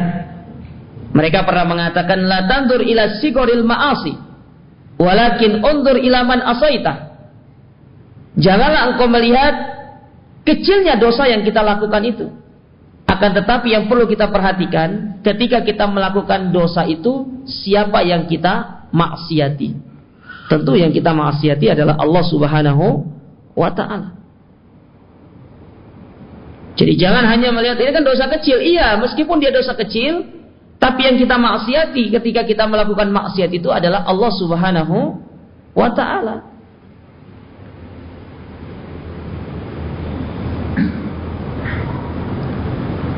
mereka 1.13 1.45
pernah 1.45 1.69
mengatakan 1.69 2.25
la 2.25 2.49
tandur 2.49 2.81
ila 2.81 3.21
sigoril 3.21 3.61
ma'asi, 3.61 4.17
walakin 4.97 5.61
undur 5.61 6.01
ila 6.01 6.25
man 6.25 6.41
asaita. 6.41 7.13
Janganlah 8.41 8.97
engkau 8.97 9.09
melihat 9.09 9.55
kecilnya 10.49 10.97
dosa 10.97 11.29
yang 11.29 11.45
kita 11.45 11.61
lakukan 11.61 12.03
itu. 12.09 12.27
Akan 13.05 13.37
tetapi 13.37 13.71
yang 13.71 13.85
perlu 13.87 14.09
kita 14.09 14.33
perhatikan 14.33 15.21
ketika 15.21 15.61
kita 15.61 15.85
melakukan 15.87 16.53
dosa 16.53 16.89
itu 16.89 17.45
siapa 17.45 18.01
yang 18.01 18.25
kita 18.25 18.89
maksiati. 18.97 19.77
Tentu 20.49 20.73
yang 20.73 20.89
kita 20.89 21.13
maksiati 21.13 21.77
adalah 21.77 22.01
Allah 22.01 22.25
Subhanahu 22.25 22.87
wa 23.57 23.71
taala. 23.77 24.26
Jadi 26.77 26.93
jangan 27.01 27.25
hanya 27.25 27.49
melihat 27.57 27.81
ini 27.81 27.91
kan 27.91 28.05
dosa 28.05 28.29
kecil. 28.29 28.61
Iya, 28.61 29.01
meskipun 29.01 29.41
dia 29.41 29.49
dosa 29.49 29.73
kecil, 29.73 30.29
tapi 30.77 31.09
yang 31.09 31.17
kita 31.17 31.41
maksiati 31.41 32.13
ketika 32.13 32.45
kita 32.45 32.69
melakukan 32.69 33.09
maksiat 33.09 33.49
itu 33.49 33.73
adalah 33.73 34.05
Allah 34.05 34.31
Subhanahu 34.37 35.17
wa 35.73 35.89
taala. 35.97 36.45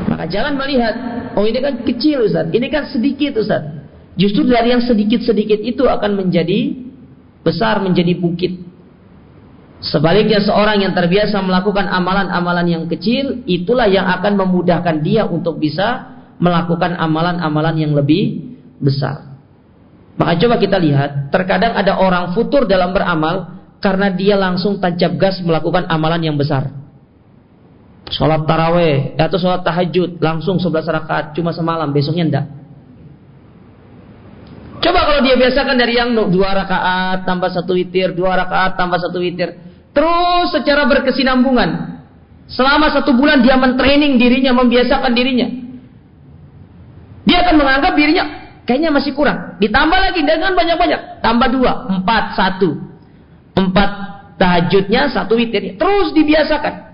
Maka 0.07 0.25
jangan 0.31 0.55
melihat, 0.55 0.95
oh 1.35 1.43
ini 1.43 1.59
kan 1.59 1.83
kecil 1.83 2.31
Ustaz, 2.31 2.47
ini 2.55 2.67
kan 2.71 2.87
sedikit 2.87 3.43
Ustaz. 3.43 3.75
Justru 4.15 4.47
dari 4.47 4.71
yang 4.71 4.83
sedikit-sedikit 4.83 5.59
itu 5.63 5.83
akan 5.83 6.15
menjadi 6.15 6.79
besar, 7.43 7.83
menjadi 7.83 8.15
bukit. 8.15 8.68
Sebaliknya 9.79 10.43
seorang 10.43 10.83
yang 10.83 10.91
terbiasa 10.91 11.39
melakukan 11.39 11.87
amalan-amalan 11.87 12.67
yang 12.67 12.83
kecil, 12.91 13.47
itulah 13.47 13.87
yang 13.87 14.11
akan 14.11 14.35
memudahkan 14.35 14.99
dia 14.99 15.23
untuk 15.23 15.55
bisa 15.55 16.19
melakukan 16.39 16.99
amalan-amalan 16.99 17.75
yang 17.79 17.95
lebih 17.95 18.43
besar. 18.83 19.39
Maka 20.19 20.35
coba 20.35 20.59
kita 20.59 20.75
lihat, 20.75 21.31
terkadang 21.31 21.79
ada 21.79 21.95
orang 21.95 22.35
futur 22.35 22.67
dalam 22.67 22.91
beramal 22.91 23.59
karena 23.79 24.11
dia 24.11 24.35
langsung 24.35 24.83
tancap 24.83 25.15
gas 25.15 25.39
melakukan 25.39 25.87
amalan 25.87 26.27
yang 26.27 26.35
besar. 26.35 26.75
Sholat 28.11 28.43
taraweh 28.43 29.15
atau 29.15 29.39
sholat 29.39 29.63
tahajud 29.63 30.19
langsung 30.19 30.59
11 30.59 30.91
rakaat 30.91 31.25
cuma 31.39 31.55
semalam 31.55 31.87
besoknya 31.95 32.25
enggak. 32.27 32.45
Coba 34.79 34.99
kalau 35.07 35.21
dia 35.23 35.35
biasakan 35.39 35.75
dari 35.75 35.99
yang 35.99 36.15
dua 36.15 36.55
rakaat 36.55 37.23
tambah 37.23 37.51
satu 37.51 37.75
witir, 37.75 38.15
dua 38.15 38.35
rakaat 38.39 38.79
tambah 38.79 38.99
satu 38.99 39.19
witir, 39.19 39.68
terus 39.93 40.47
secara 40.53 40.85
berkesinambungan. 40.89 41.99
Selama 42.49 42.89
satu 42.89 43.13
bulan 43.13 43.45
dia 43.45 43.53
mentraining 43.61 44.17
dirinya, 44.17 44.57
membiasakan 44.57 45.13
dirinya. 45.13 45.47
Dia 47.29 47.45
akan 47.45 47.55
menganggap 47.61 47.93
dirinya 47.93 48.25
kayaknya 48.65 48.89
masih 48.89 49.13
kurang. 49.13 49.57
Ditambah 49.61 49.99
lagi 50.01 50.25
dengan 50.25 50.57
banyak-banyak. 50.57 51.21
Tambah 51.21 51.47
dua, 51.53 51.89
empat, 51.93 52.33
satu. 52.33 52.73
Empat 53.53 53.89
tahajudnya, 54.41 55.13
satu 55.13 55.37
witirnya. 55.37 55.77
Terus 55.77 56.09
dibiasakan. 56.13 56.89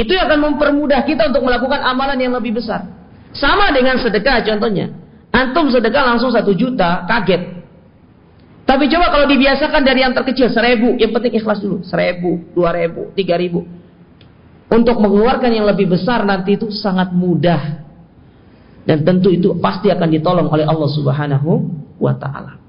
Itu 0.00 0.10
yang 0.12 0.26
akan 0.28 0.40
mempermudah 0.52 1.00
kita 1.06 1.28
untuk 1.32 1.44
melakukan 1.44 1.80
amalan 1.80 2.18
yang 2.20 2.32
lebih 2.36 2.56
besar. 2.56 2.88
Sama 3.36 3.70
dengan 3.70 3.96
sedekah 4.00 4.42
contohnya. 4.42 4.90
Antum 5.34 5.72
sedekah 5.72 6.14
langsung 6.14 6.30
satu 6.30 6.54
juta, 6.54 7.08
kaget. 7.10 7.53
Tapi 8.64 8.88
coba 8.88 9.12
kalau 9.12 9.28
dibiasakan 9.28 9.84
dari 9.84 10.00
yang 10.00 10.16
terkecil, 10.16 10.48
seribu. 10.48 10.96
Yang 10.96 11.12
penting 11.20 11.32
ikhlas 11.36 11.60
dulu. 11.60 11.84
Seribu, 11.84 12.40
dua 12.56 12.72
ribu, 12.72 13.12
tiga 13.12 13.36
ribu. 13.36 13.68
Untuk 14.72 14.96
mengeluarkan 14.96 15.52
yang 15.52 15.68
lebih 15.68 15.92
besar 15.92 16.24
nanti 16.24 16.56
itu 16.56 16.72
sangat 16.72 17.12
mudah. 17.12 17.84
Dan 18.84 19.04
tentu 19.04 19.28
itu 19.28 19.52
pasti 19.60 19.92
akan 19.92 20.08
ditolong 20.08 20.48
oleh 20.48 20.64
Allah 20.64 20.90
subhanahu 20.92 21.50
wa 22.00 22.16
ta'ala. 22.16 22.64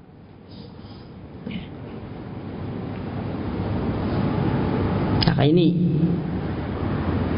Nah 5.36 5.44
ini 5.44 5.76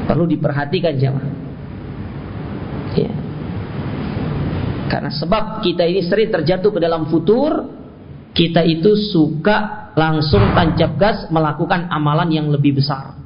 perlu 0.06 0.26
diperhatikan 0.30 0.94
jemaah. 0.94 1.34
Ya. 2.94 3.10
Karena 4.86 5.10
sebab 5.10 5.60
kita 5.66 5.82
ini 5.82 6.06
sering 6.06 6.30
terjatuh 6.30 6.70
ke 6.70 6.78
dalam 6.78 7.10
futur, 7.10 7.77
kita 8.38 8.62
itu 8.62 8.94
suka 9.10 9.90
langsung 9.98 10.54
tancap 10.54 10.94
gas 10.94 11.18
melakukan 11.26 11.90
amalan 11.90 12.30
yang 12.30 12.46
lebih 12.46 12.78
besar. 12.78 13.18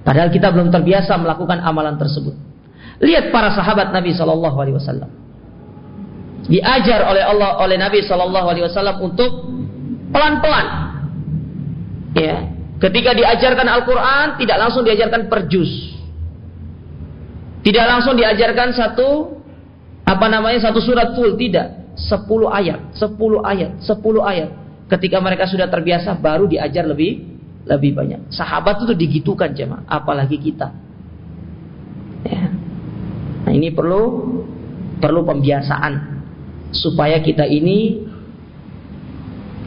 Padahal 0.00 0.32
kita 0.32 0.48
belum 0.48 0.72
terbiasa 0.72 1.12
melakukan 1.20 1.60
amalan 1.60 2.00
tersebut. 2.00 2.32
Lihat 3.04 3.28
para 3.28 3.52
sahabat 3.52 3.92
Nabi 3.92 4.16
Shallallahu 4.16 4.56
Alaihi 4.56 4.76
Wasallam. 4.80 5.10
Diajar 6.48 7.04
oleh 7.04 7.20
Allah 7.20 7.60
oleh 7.60 7.76
Nabi 7.76 8.00
Shallallahu 8.00 8.46
Alaihi 8.48 8.64
Wasallam 8.64 8.96
untuk 9.04 9.52
pelan-pelan. 10.08 10.66
Ya, 12.16 12.48
ketika 12.80 13.12
diajarkan 13.12 13.68
Al-Quran 13.68 14.40
tidak 14.40 14.56
langsung 14.56 14.88
diajarkan 14.88 15.28
per 15.28 15.52
juz. 15.52 15.68
Tidak 17.60 17.84
langsung 17.84 18.16
diajarkan 18.16 18.72
satu 18.72 19.36
apa 20.08 20.26
namanya 20.32 20.72
satu 20.72 20.80
surat 20.80 21.12
full 21.12 21.36
tidak. 21.36 21.77
Sepuluh 21.98 22.46
ayat, 22.46 22.94
sepuluh 22.94 23.42
ayat, 23.42 23.82
sepuluh 23.82 24.22
ayat. 24.22 24.54
Ketika 24.86 25.18
mereka 25.18 25.50
sudah 25.50 25.66
terbiasa 25.66 26.14
baru 26.16 26.46
diajar 26.46 26.86
lebih 26.86 27.26
lebih 27.68 27.92
banyak. 27.92 28.32
Sahabat 28.32 28.86
itu 28.86 28.94
digitukan 28.96 29.52
jemaah, 29.52 29.84
apalagi 29.84 30.40
kita. 30.40 30.72
Ya. 32.24 32.48
Nah, 33.44 33.52
ini 33.52 33.68
perlu 33.74 34.02
perlu 34.98 35.22
pembiasaan 35.26 36.18
supaya 36.72 37.20
kita 37.20 37.44
ini 37.44 38.08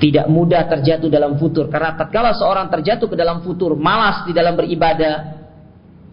tidak 0.02 0.26
mudah 0.28 0.66
terjatuh 0.66 1.14
dalam 1.14 1.38
futur 1.38 1.70
karena 1.70 1.94
tatkala 1.94 2.34
seorang 2.34 2.74
terjatuh 2.74 3.06
ke 3.06 3.14
dalam 3.14 3.46
futur 3.46 3.78
malas 3.78 4.26
di 4.26 4.34
dalam 4.34 4.58
beribadah 4.58 5.40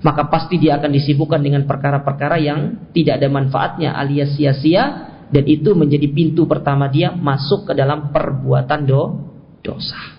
maka 0.05 0.29
pasti 0.31 0.61
dia 0.61 0.79
akan 0.79 0.93
disibukkan 0.93 1.41
dengan 1.41 1.65
perkara-perkara 1.65 2.37
yang 2.39 2.91
tidak 2.93 3.19
ada 3.19 3.29
manfaatnya 3.33 3.97
alias 3.97 4.37
sia-sia 4.37 4.85
dan 5.29 5.45
itu 5.45 5.77
menjadi 5.77 6.09
pintu 6.09 6.49
pertama 6.49 6.89
dia 6.89 7.13
masuk 7.13 7.69
ke 7.69 7.73
dalam 7.77 8.09
perbuatan 8.09 8.81
do 8.89 9.03
dosa. 9.61 10.19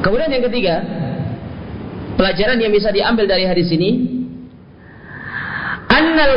Kemudian 0.00 0.32
yang 0.32 0.44
ketiga, 0.48 0.74
pelajaran 2.16 2.56
yang 2.56 2.72
bisa 2.72 2.88
diambil 2.88 3.28
dari 3.28 3.44
hadis 3.44 3.68
ini, 3.68 4.24
annal 5.92 6.34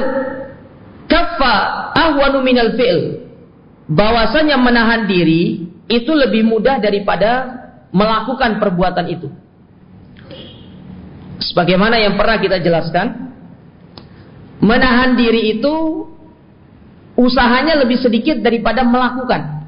kaffa 1.07 1.55
ahwanu 1.95 2.43
minal 2.43 2.75
fi'l 2.75 3.23
bahwasanya 3.87 4.59
menahan 4.59 5.07
diri 5.07 5.63
itu 5.87 6.11
lebih 6.11 6.43
mudah 6.43 6.83
daripada 6.83 7.63
melakukan 7.95 8.59
perbuatan 8.59 9.07
itu. 9.07 9.31
Sebagaimana 11.51 11.99
yang 11.99 12.15
pernah 12.15 12.39
kita 12.39 12.63
jelaskan, 12.63 13.35
menahan 14.63 15.19
diri 15.19 15.59
itu 15.59 16.07
usahanya 17.19 17.83
lebih 17.83 17.99
sedikit 17.99 18.39
daripada 18.39 18.87
melakukan. 18.87 19.65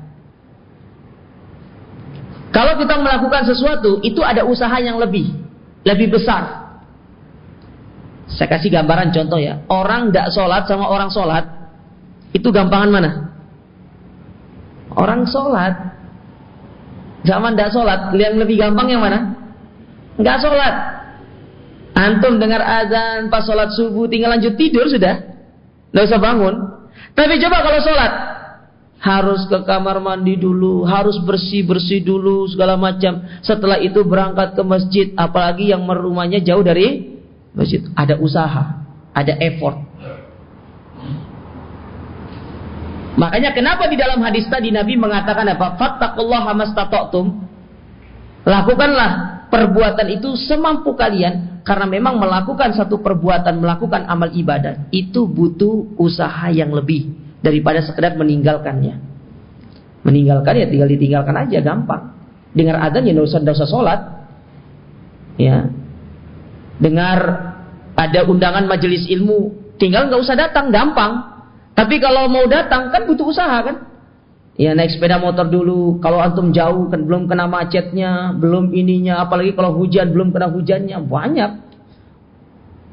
Kalau 2.55 2.79
kita 2.79 2.95
melakukan 2.95 3.43
sesuatu, 3.43 3.99
itu 3.99 4.23
ada 4.23 4.47
usaha 4.47 4.79
yang 4.79 4.95
lebih, 4.95 5.27
lebih 5.83 6.15
besar. 6.15 6.71
Saya 8.31 8.47
kasih 8.47 8.71
gambaran 8.71 9.11
contoh 9.11 9.35
ya. 9.35 9.59
Orang 9.67 10.09
tidak 10.09 10.31
sholat 10.31 10.63
sama 10.63 10.87
orang 10.87 11.11
sholat, 11.11 11.43
itu 12.31 12.47
gampangan 12.51 12.89
mana? 12.91 13.11
Orang 14.95 15.27
sholat. 15.27 15.99
Zaman 17.27 17.55
tidak 17.55 17.75
sholat. 17.75 18.15
Yang 18.15 18.47
lebih 18.47 18.55
gampang 18.59 18.87
yang 18.87 19.03
mana? 19.03 19.35
Nggak 20.15 20.39
sholat. 20.39 20.75
Antum 21.95 22.35
dengar 22.43 22.59
azan 22.59 23.31
pas 23.31 23.47
sholat 23.47 23.71
subuh 23.71 24.11
tinggal 24.11 24.35
lanjut 24.35 24.59
tidur 24.59 24.83
sudah. 24.91 25.15
Nggak 25.95 26.05
usah 26.11 26.19
bangun. 26.19 26.55
Tapi 27.15 27.39
coba 27.39 27.57
kalau 27.63 27.79
sholat. 27.79 28.13
Harus 28.99 29.47
ke 29.47 29.63
kamar 29.63 30.03
mandi 30.03 30.35
dulu, 30.35 30.83
harus 30.83 31.15
bersih-bersih 31.23 32.03
dulu 32.03 32.51
segala 32.51 32.75
macam. 32.75 33.23
Setelah 33.39 33.79
itu 33.79 34.03
berangkat 34.03 34.59
ke 34.59 34.63
masjid, 34.65 35.07
apalagi 35.15 35.71
yang 35.71 35.87
rumahnya 35.87 36.43
jauh 36.43 36.65
dari 36.65 37.15
masjid. 37.55 37.85
Ada 37.95 38.19
usaha, 38.19 38.83
ada 39.15 39.33
effort. 39.39 39.77
Makanya 43.15 43.55
kenapa 43.55 43.87
di 43.87 43.95
dalam 43.95 44.19
hadis 44.19 44.43
tadi 44.51 44.75
Nabi 44.75 44.99
mengatakan 44.99 45.47
apa? 45.47 45.79
Fattaqullaha 45.79 46.51
mastata'tum. 46.51 47.25
Lakukanlah 48.43 49.11
perbuatan 49.47 50.07
itu 50.11 50.35
semampu 50.35 50.91
kalian 50.99 51.54
karena 51.65 51.89
memang 51.89 52.21
melakukan 52.21 52.77
satu 52.77 53.01
perbuatan, 53.01 53.57
melakukan 53.57 54.05
amal 54.05 54.29
ibadah 54.29 54.85
itu 54.93 55.25
butuh 55.25 55.97
usaha 55.97 56.53
yang 56.53 56.69
lebih 56.69 57.09
daripada 57.41 57.81
sekedar 57.81 58.13
meninggalkannya. 58.13 59.01
Meninggalkan 60.05 60.61
ya 60.61 60.69
tinggal 60.69 60.85
ditinggalkan 60.85 61.33
aja 61.33 61.65
gampang. 61.65 62.13
Dengar 62.53 62.77
adzan 62.85 63.09
ya 63.09 63.17
dosa 63.17 63.41
dosa 63.41 63.65
sholat. 63.65 63.99
Ya. 65.41 65.65
Dengar 66.77 67.19
ada 67.97 68.29
undangan 68.29 68.69
majelis 68.69 69.09
ilmu, 69.09 69.73
tinggal 69.81 70.05
nggak 70.05 70.21
usah 70.21 70.37
datang, 70.37 70.69
gampang. 70.69 71.33
Tapi 71.73 71.97
kalau 71.97 72.29
mau 72.29 72.45
datang 72.45 72.93
kan 72.93 73.09
butuh 73.09 73.25
usaha 73.25 73.57
kan? 73.65 73.94
Ya 74.55 74.71
naik 74.71 74.95
sepeda 74.95 75.19
motor 75.19 75.51
dulu. 75.51 75.99
Kalau 75.99 76.23
antum 76.23 76.55
jauh 76.55 76.87
kan 76.87 77.03
belum 77.03 77.27
kena 77.27 77.43
macetnya, 77.43 78.31
belum 78.35 78.71
ininya, 78.71 79.27
apalagi 79.27 79.51
kalau 79.51 79.75
hujan 79.75 80.15
belum 80.15 80.31
kena 80.31 80.47
hujannya, 80.47 80.95
banyak. 81.03 81.51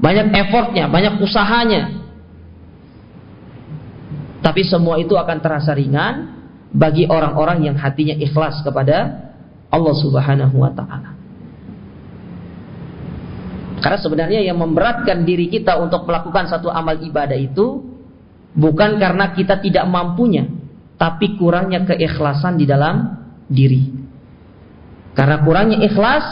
Banyak 0.02 0.26
effortnya, 0.34 0.90
banyak 0.90 1.22
usahanya. 1.22 2.02
Tapi 4.42 4.66
semua 4.66 4.98
itu 4.98 5.14
akan 5.14 5.38
terasa 5.38 5.70
ringan 5.70 6.34
bagi 6.74 7.06
orang-orang 7.06 7.70
yang 7.70 7.78
hatinya 7.78 8.18
ikhlas 8.18 8.58
kepada 8.66 9.30
Allah 9.70 9.94
Subhanahu 9.94 10.58
wa 10.58 10.74
taala. 10.74 11.14
Karena 13.78 13.98
sebenarnya 14.02 14.40
yang 14.42 14.58
memberatkan 14.58 15.22
diri 15.22 15.46
kita 15.46 15.78
untuk 15.78 16.10
melakukan 16.10 16.50
satu 16.50 16.70
amal 16.74 16.98
ibadah 16.98 17.38
itu 17.38 17.92
Bukan 18.52 19.00
karena 19.00 19.32
kita 19.32 19.64
tidak 19.64 19.88
mampunya, 19.88 20.44
tapi 21.02 21.34
kurangnya 21.34 21.82
keikhlasan 21.82 22.54
di 22.54 22.62
dalam 22.62 23.18
diri. 23.50 23.90
Karena 25.18 25.42
kurangnya 25.42 25.82
ikhlas, 25.82 26.22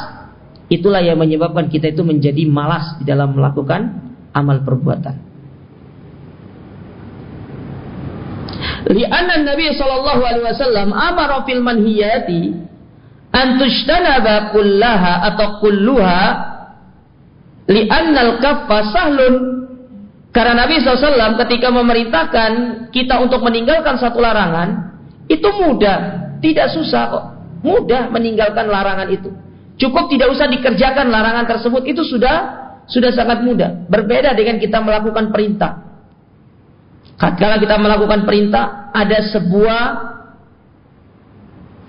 itulah 0.70 1.02
yang 1.02 1.18
menyebabkan 1.18 1.66
kita 1.66 1.90
itu 1.90 2.06
menjadi 2.06 2.46
malas 2.46 2.94
di 3.02 3.04
dalam 3.10 3.34
melakukan 3.34 3.98
amal 4.30 4.62
perbuatan. 4.62 5.26
Lianna 8.94 9.42
Nabi 9.42 9.74
sallallahu 9.74 10.22
alaihi 10.22 10.46
wasallam 10.46 10.94
amara 10.94 11.42
fil 11.42 11.62
manhiyati 11.66 12.54
an 13.34 13.58
tushtanaba 13.58 14.54
kullaha 14.54 15.34
atau 15.34 15.58
kulluha 15.58 16.22
li'anna 17.66 18.20
al-kaffa 18.22 18.78
sahlun 18.94 19.59
karena 20.30 20.62
Nabi 20.62 20.78
SAW 20.78 21.34
ketika 21.46 21.74
memerintahkan 21.74 22.50
kita 22.94 23.18
untuk 23.18 23.42
meninggalkan 23.42 23.98
satu 23.98 24.22
larangan, 24.22 24.94
itu 25.26 25.48
mudah, 25.58 26.30
tidak 26.38 26.70
susah 26.70 27.02
kok. 27.10 27.24
Mudah 27.66 28.08
meninggalkan 28.14 28.70
larangan 28.70 29.10
itu. 29.10 29.30
Cukup 29.74 30.06
tidak 30.06 30.30
usah 30.30 30.46
dikerjakan 30.46 31.10
larangan 31.10 31.50
tersebut, 31.50 31.82
itu 31.82 32.06
sudah 32.06 32.36
sudah 32.86 33.10
sangat 33.10 33.42
mudah. 33.42 33.90
Berbeda 33.90 34.30
dengan 34.38 34.62
kita 34.62 34.78
melakukan 34.78 35.34
perintah. 35.34 35.82
Kalau 37.18 37.58
kita 37.58 37.76
melakukan 37.76 38.24
perintah, 38.24 38.94
ada 38.94 39.18
sebuah 39.34 39.82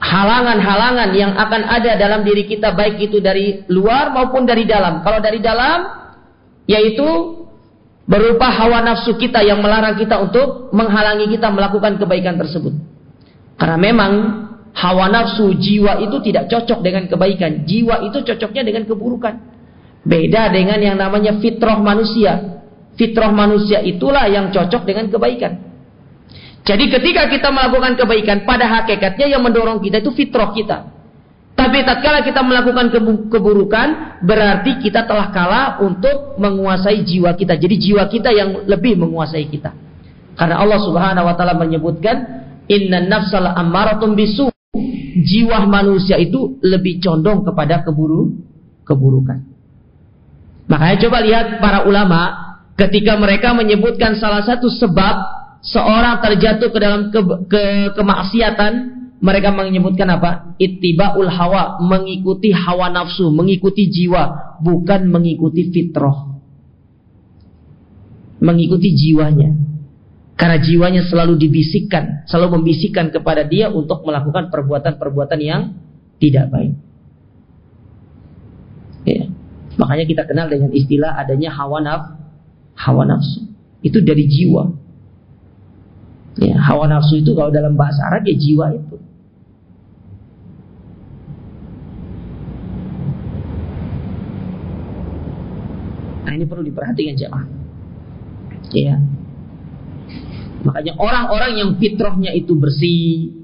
halangan-halangan 0.02 1.10
yang 1.14 1.38
akan 1.38 1.62
ada 1.62 1.94
dalam 1.94 2.26
diri 2.26 2.50
kita 2.50 2.74
baik 2.74 2.98
itu 3.00 3.22
dari 3.22 3.64
luar 3.70 4.10
maupun 4.12 4.50
dari 4.50 4.66
dalam. 4.66 5.06
Kalau 5.06 5.22
dari 5.22 5.38
dalam 5.38 6.10
yaitu 6.66 7.41
berupa 8.10 8.50
hawa 8.50 8.82
nafsu 8.82 9.18
kita 9.18 9.46
yang 9.46 9.62
melarang 9.62 9.98
kita 9.98 10.18
untuk 10.22 10.74
menghalangi 10.74 11.30
kita 11.30 11.48
melakukan 11.54 12.02
kebaikan 12.02 12.38
tersebut. 12.38 12.74
Karena 13.58 13.78
memang 13.78 14.12
hawa 14.74 15.06
nafsu 15.12 15.54
jiwa 15.54 16.02
itu 16.02 16.18
tidak 16.26 16.50
cocok 16.50 16.80
dengan 16.82 17.06
kebaikan. 17.06 17.68
Jiwa 17.68 18.08
itu 18.10 18.24
cocoknya 18.26 18.64
dengan 18.66 18.84
keburukan. 18.90 19.36
Beda 20.02 20.50
dengan 20.50 20.82
yang 20.82 20.98
namanya 20.98 21.38
fitrah 21.38 21.78
manusia. 21.78 22.64
Fitrah 22.98 23.30
manusia 23.30 23.80
itulah 23.86 24.26
yang 24.28 24.50
cocok 24.50 24.82
dengan 24.84 25.08
kebaikan. 25.14 25.72
Jadi 26.62 26.94
ketika 26.94 27.26
kita 27.26 27.50
melakukan 27.50 27.98
kebaikan, 27.98 28.46
pada 28.46 28.70
hakikatnya 28.70 29.34
yang 29.34 29.42
mendorong 29.42 29.82
kita 29.82 29.98
itu 30.02 30.14
fitrah 30.14 30.54
kita. 30.54 31.01
Tapi 31.62 31.86
tatkala 31.86 32.26
kita 32.26 32.42
melakukan 32.42 32.90
keburukan, 33.30 34.18
berarti 34.26 34.82
kita 34.82 35.06
telah 35.06 35.30
kalah 35.30 35.68
untuk 35.86 36.42
menguasai 36.42 37.06
jiwa 37.06 37.38
kita. 37.38 37.54
Jadi 37.54 37.76
jiwa 37.78 38.10
kita 38.10 38.34
yang 38.34 38.66
lebih 38.66 38.98
menguasai 38.98 39.46
kita. 39.46 39.70
Karena 40.34 40.58
Allah 40.58 40.82
Subhanahu 40.82 41.30
wa 41.30 41.38
taala 41.38 41.54
menyebutkan, 41.54 42.18
"Inna 42.66 43.06
nafsal 43.06 43.46
ammaratun 43.46 44.18
bisu." 44.18 44.50
Jiwa 45.12 45.70
manusia 45.70 46.18
itu 46.18 46.58
lebih 46.66 46.98
condong 46.98 47.46
kepada 47.46 47.86
keburu 47.86 48.32
keburukan. 48.82 49.44
Makanya 50.66 50.98
coba 51.04 51.18
lihat 51.22 51.48
para 51.62 51.86
ulama 51.86 52.22
ketika 52.74 53.20
mereka 53.22 53.54
menyebutkan 53.54 54.18
salah 54.18 54.42
satu 54.42 54.66
sebab 54.72 55.16
seorang 55.62 56.18
terjatuh 56.26 56.74
ke 56.74 56.80
dalam 56.82 57.14
ke, 57.14 57.22
ke 57.46 57.64
kemaksiatan, 57.94 59.01
mereka 59.22 59.54
menyebutkan 59.54 60.10
apa? 60.10 60.58
Ittibaul 60.58 61.30
hawa, 61.30 61.78
mengikuti 61.78 62.50
hawa 62.50 62.90
nafsu, 62.90 63.30
mengikuti 63.30 63.86
jiwa, 63.86 64.58
bukan 64.66 65.06
mengikuti 65.14 65.70
fitrah. 65.70 66.42
Mengikuti 68.42 68.90
jiwanya. 68.98 69.54
Karena 70.34 70.58
jiwanya 70.58 71.06
selalu 71.06 71.38
dibisikkan, 71.38 72.26
selalu 72.26 72.58
membisikkan 72.58 73.14
kepada 73.14 73.46
dia 73.46 73.70
untuk 73.70 74.02
melakukan 74.02 74.50
perbuatan-perbuatan 74.50 75.38
yang 75.38 75.78
tidak 76.18 76.50
baik. 76.50 76.74
Ya. 79.06 79.30
Makanya 79.78 80.10
kita 80.10 80.26
kenal 80.26 80.50
dengan 80.50 80.74
istilah 80.74 81.14
adanya 81.22 81.54
hawa 81.54 81.78
naf, 81.78 82.04
hawa 82.74 83.06
nafsu. 83.06 83.54
Itu 83.86 84.02
dari 84.02 84.26
jiwa. 84.26 84.66
Ya, 86.42 86.58
hawa 86.58 86.90
nafsu 86.90 87.22
itu 87.22 87.38
kalau 87.38 87.54
dalam 87.54 87.78
bahasa 87.78 88.02
Arab 88.10 88.26
ya 88.26 88.34
jiwa 88.34 88.74
itu. 88.74 88.91
Nah 96.32 96.40
ini 96.40 96.48
perlu 96.48 96.64
diperhatikan 96.64 97.20
jemaah. 97.20 97.44
Ya. 98.72 98.96
Makanya 100.64 100.96
orang-orang 100.96 101.60
yang 101.60 101.70
fitrahnya 101.76 102.32
itu 102.32 102.56
bersih, 102.56 103.36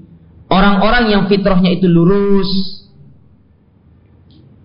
orang-orang 0.48 1.12
yang 1.12 1.22
fitrahnya 1.28 1.76
itu 1.76 1.84
lurus, 1.84 2.48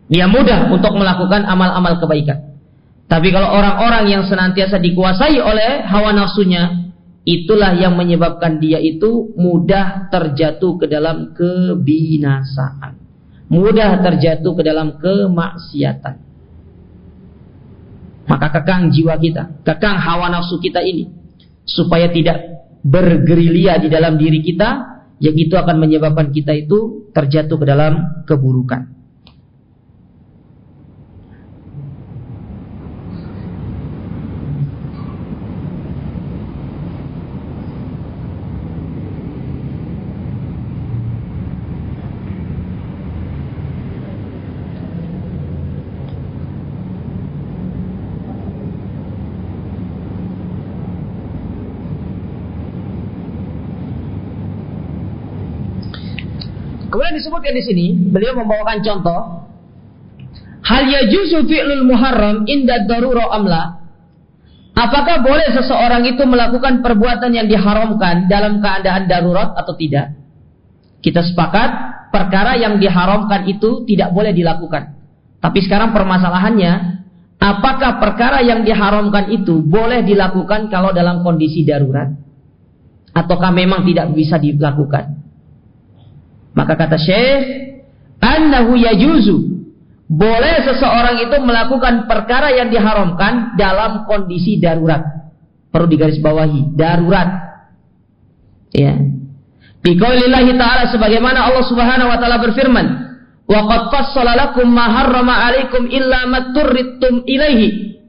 dia 0.07 0.31
mudah 0.31 0.71
untuk 0.71 0.95
melakukan 0.95 1.43
amal-amal 1.43 1.99
kebaikan. 1.99 2.55
Tapi 3.11 3.27
kalau 3.35 3.59
orang-orang 3.59 4.07
yang 4.07 4.23
senantiasa 4.23 4.79
dikuasai 4.79 5.43
oleh 5.43 5.83
hawa 5.83 6.15
nafsunya, 6.15 6.95
itulah 7.27 7.75
yang 7.75 7.99
menyebabkan 7.99 8.55
dia 8.63 8.79
itu 8.79 9.35
mudah 9.35 10.07
terjatuh 10.07 10.79
ke 10.79 10.87
dalam 10.87 11.35
kebinasaan. 11.35 12.95
Mudah 13.51 13.99
terjatuh 13.99 14.55
ke 14.55 14.63
dalam 14.63 14.95
kemaksiatan. 14.95 16.32
Maka 18.23 18.47
kekang 18.55 18.87
jiwa 18.93 19.19
kita, 19.19 19.63
kekang 19.67 19.99
hawa 19.99 20.31
nafsu 20.31 20.55
kita 20.63 20.79
ini 20.79 21.11
supaya 21.67 22.07
tidak 22.07 22.39
bergerilya 22.83 23.79
di 23.79 23.87
dalam 23.91 24.19
diri 24.19 24.43
kita 24.43 24.69
yang 25.23 25.35
itu 25.35 25.55
akan 25.55 25.79
menyebabkan 25.79 26.31
kita 26.35 26.51
itu 26.51 27.11
terjatuh 27.15 27.55
ke 27.55 27.65
dalam 27.67 28.23
keburukan. 28.27 29.02
Kemudian 57.03 57.19
disebutkan 57.19 57.51
di 57.51 57.63
sini, 57.67 57.85
beliau 58.15 58.31
membawakan 58.31 58.79
contoh. 58.79 59.43
Hal 60.63 60.87
yajuzu 60.87 61.51
fi'lul 61.51 61.83
muharram 61.83 62.47
inda 62.47 62.87
darura 62.87 63.27
amla? 63.27 63.83
Apakah 64.71 65.19
boleh 65.19 65.51
seseorang 65.51 66.07
itu 66.07 66.23
melakukan 66.23 66.79
perbuatan 66.79 67.35
yang 67.35 67.51
diharamkan 67.51 68.31
dalam 68.31 68.63
keadaan 68.63 69.11
darurat 69.11 69.51
atau 69.51 69.75
tidak? 69.75 70.15
Kita 71.03 71.27
sepakat, 71.27 71.69
perkara 72.07 72.55
yang 72.55 72.79
diharamkan 72.79 73.51
itu 73.51 73.83
tidak 73.83 74.15
boleh 74.15 74.31
dilakukan. 74.31 74.95
Tapi 75.43 75.59
sekarang 75.59 75.91
permasalahannya, 75.91 77.03
apakah 77.35 77.99
perkara 77.99 78.39
yang 78.47 78.63
diharamkan 78.63 79.27
itu 79.27 79.59
boleh 79.59 80.07
dilakukan 80.07 80.71
kalau 80.71 80.95
dalam 80.95 81.19
kondisi 81.19 81.67
darurat? 81.67 82.15
Ataukah 83.11 83.51
memang 83.51 83.83
tidak 83.83 84.07
bisa 84.15 84.39
dilakukan? 84.39 85.22
Maka 86.53 86.73
kata 86.77 86.97
Syekh, 87.01 87.45
annahu 88.21 88.77
yajuzu. 88.77 89.37
Boleh 90.13 90.61
seseorang 90.61 91.25
itu 91.25 91.37
melakukan 91.41 92.05
perkara 92.05 92.53
yang 92.53 92.69
diharamkan 92.69 93.57
dalam 93.57 94.05
kondisi 94.05 94.61
darurat. 94.61 95.01
Perlu 95.73 95.89
digarisbawahi, 95.89 96.77
darurat. 96.77 97.29
Ya. 98.69 98.93
Biqaulillahi 99.83 100.53
ta'ala 100.55 100.93
sebagaimana 100.93 101.49
Allah 101.49 101.65
Subhanahu 101.65 102.07
wa 102.13 102.17
taala 102.21 102.37
berfirman, 102.39 102.87
"Wa 103.49 103.61
qad 103.67 103.81
fassala 103.89 104.53
ma 104.69 104.85
harrama 105.01 105.33
'alaikum 105.49 105.89
illa 105.89 106.29
ma 106.29 106.53
ilaihi." 107.25 107.99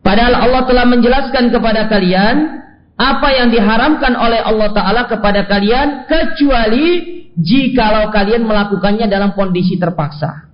Padahal 0.00 0.34
Allah 0.40 0.62
telah 0.64 0.86
menjelaskan 0.88 1.52
kepada 1.52 1.90
kalian 1.90 2.64
apa 2.96 3.28
yang 3.36 3.52
diharamkan 3.52 4.16
oleh 4.16 4.40
Allah 4.40 4.68
taala 4.72 5.02
kepada 5.04 5.44
kalian 5.44 6.08
kecuali 6.08 7.19
jikalau 7.40 8.12
kalian 8.12 8.44
melakukannya 8.44 9.08
dalam 9.08 9.32
kondisi 9.32 9.80
terpaksa. 9.80 10.48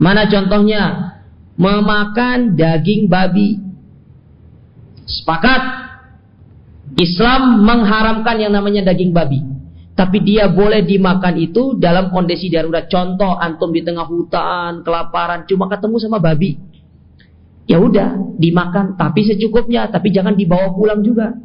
Mana 0.00 0.28
contohnya? 0.28 1.16
Memakan 1.60 2.56
daging 2.56 3.08
babi. 3.08 3.60
Sepakat. 5.04 5.82
Islam 6.96 7.62
mengharamkan 7.62 8.40
yang 8.40 8.52
namanya 8.56 8.92
daging 8.92 9.12
babi. 9.12 9.44
Tapi 9.92 10.24
dia 10.24 10.48
boleh 10.48 10.80
dimakan 10.80 11.36
itu 11.36 11.76
dalam 11.76 12.08
kondisi 12.08 12.48
darurat. 12.48 12.88
Contoh, 12.88 13.36
antum 13.36 13.68
di 13.68 13.84
tengah 13.84 14.08
hutan, 14.08 14.80
kelaparan, 14.80 15.44
cuma 15.44 15.68
ketemu 15.68 15.96
sama 16.00 16.16
babi. 16.16 16.56
Ya 17.68 17.76
udah, 17.76 18.34
dimakan, 18.40 18.96
tapi 18.96 19.28
secukupnya, 19.28 19.92
tapi 19.92 20.08
jangan 20.08 20.34
dibawa 20.34 20.72
pulang 20.72 21.04
juga. 21.04 21.36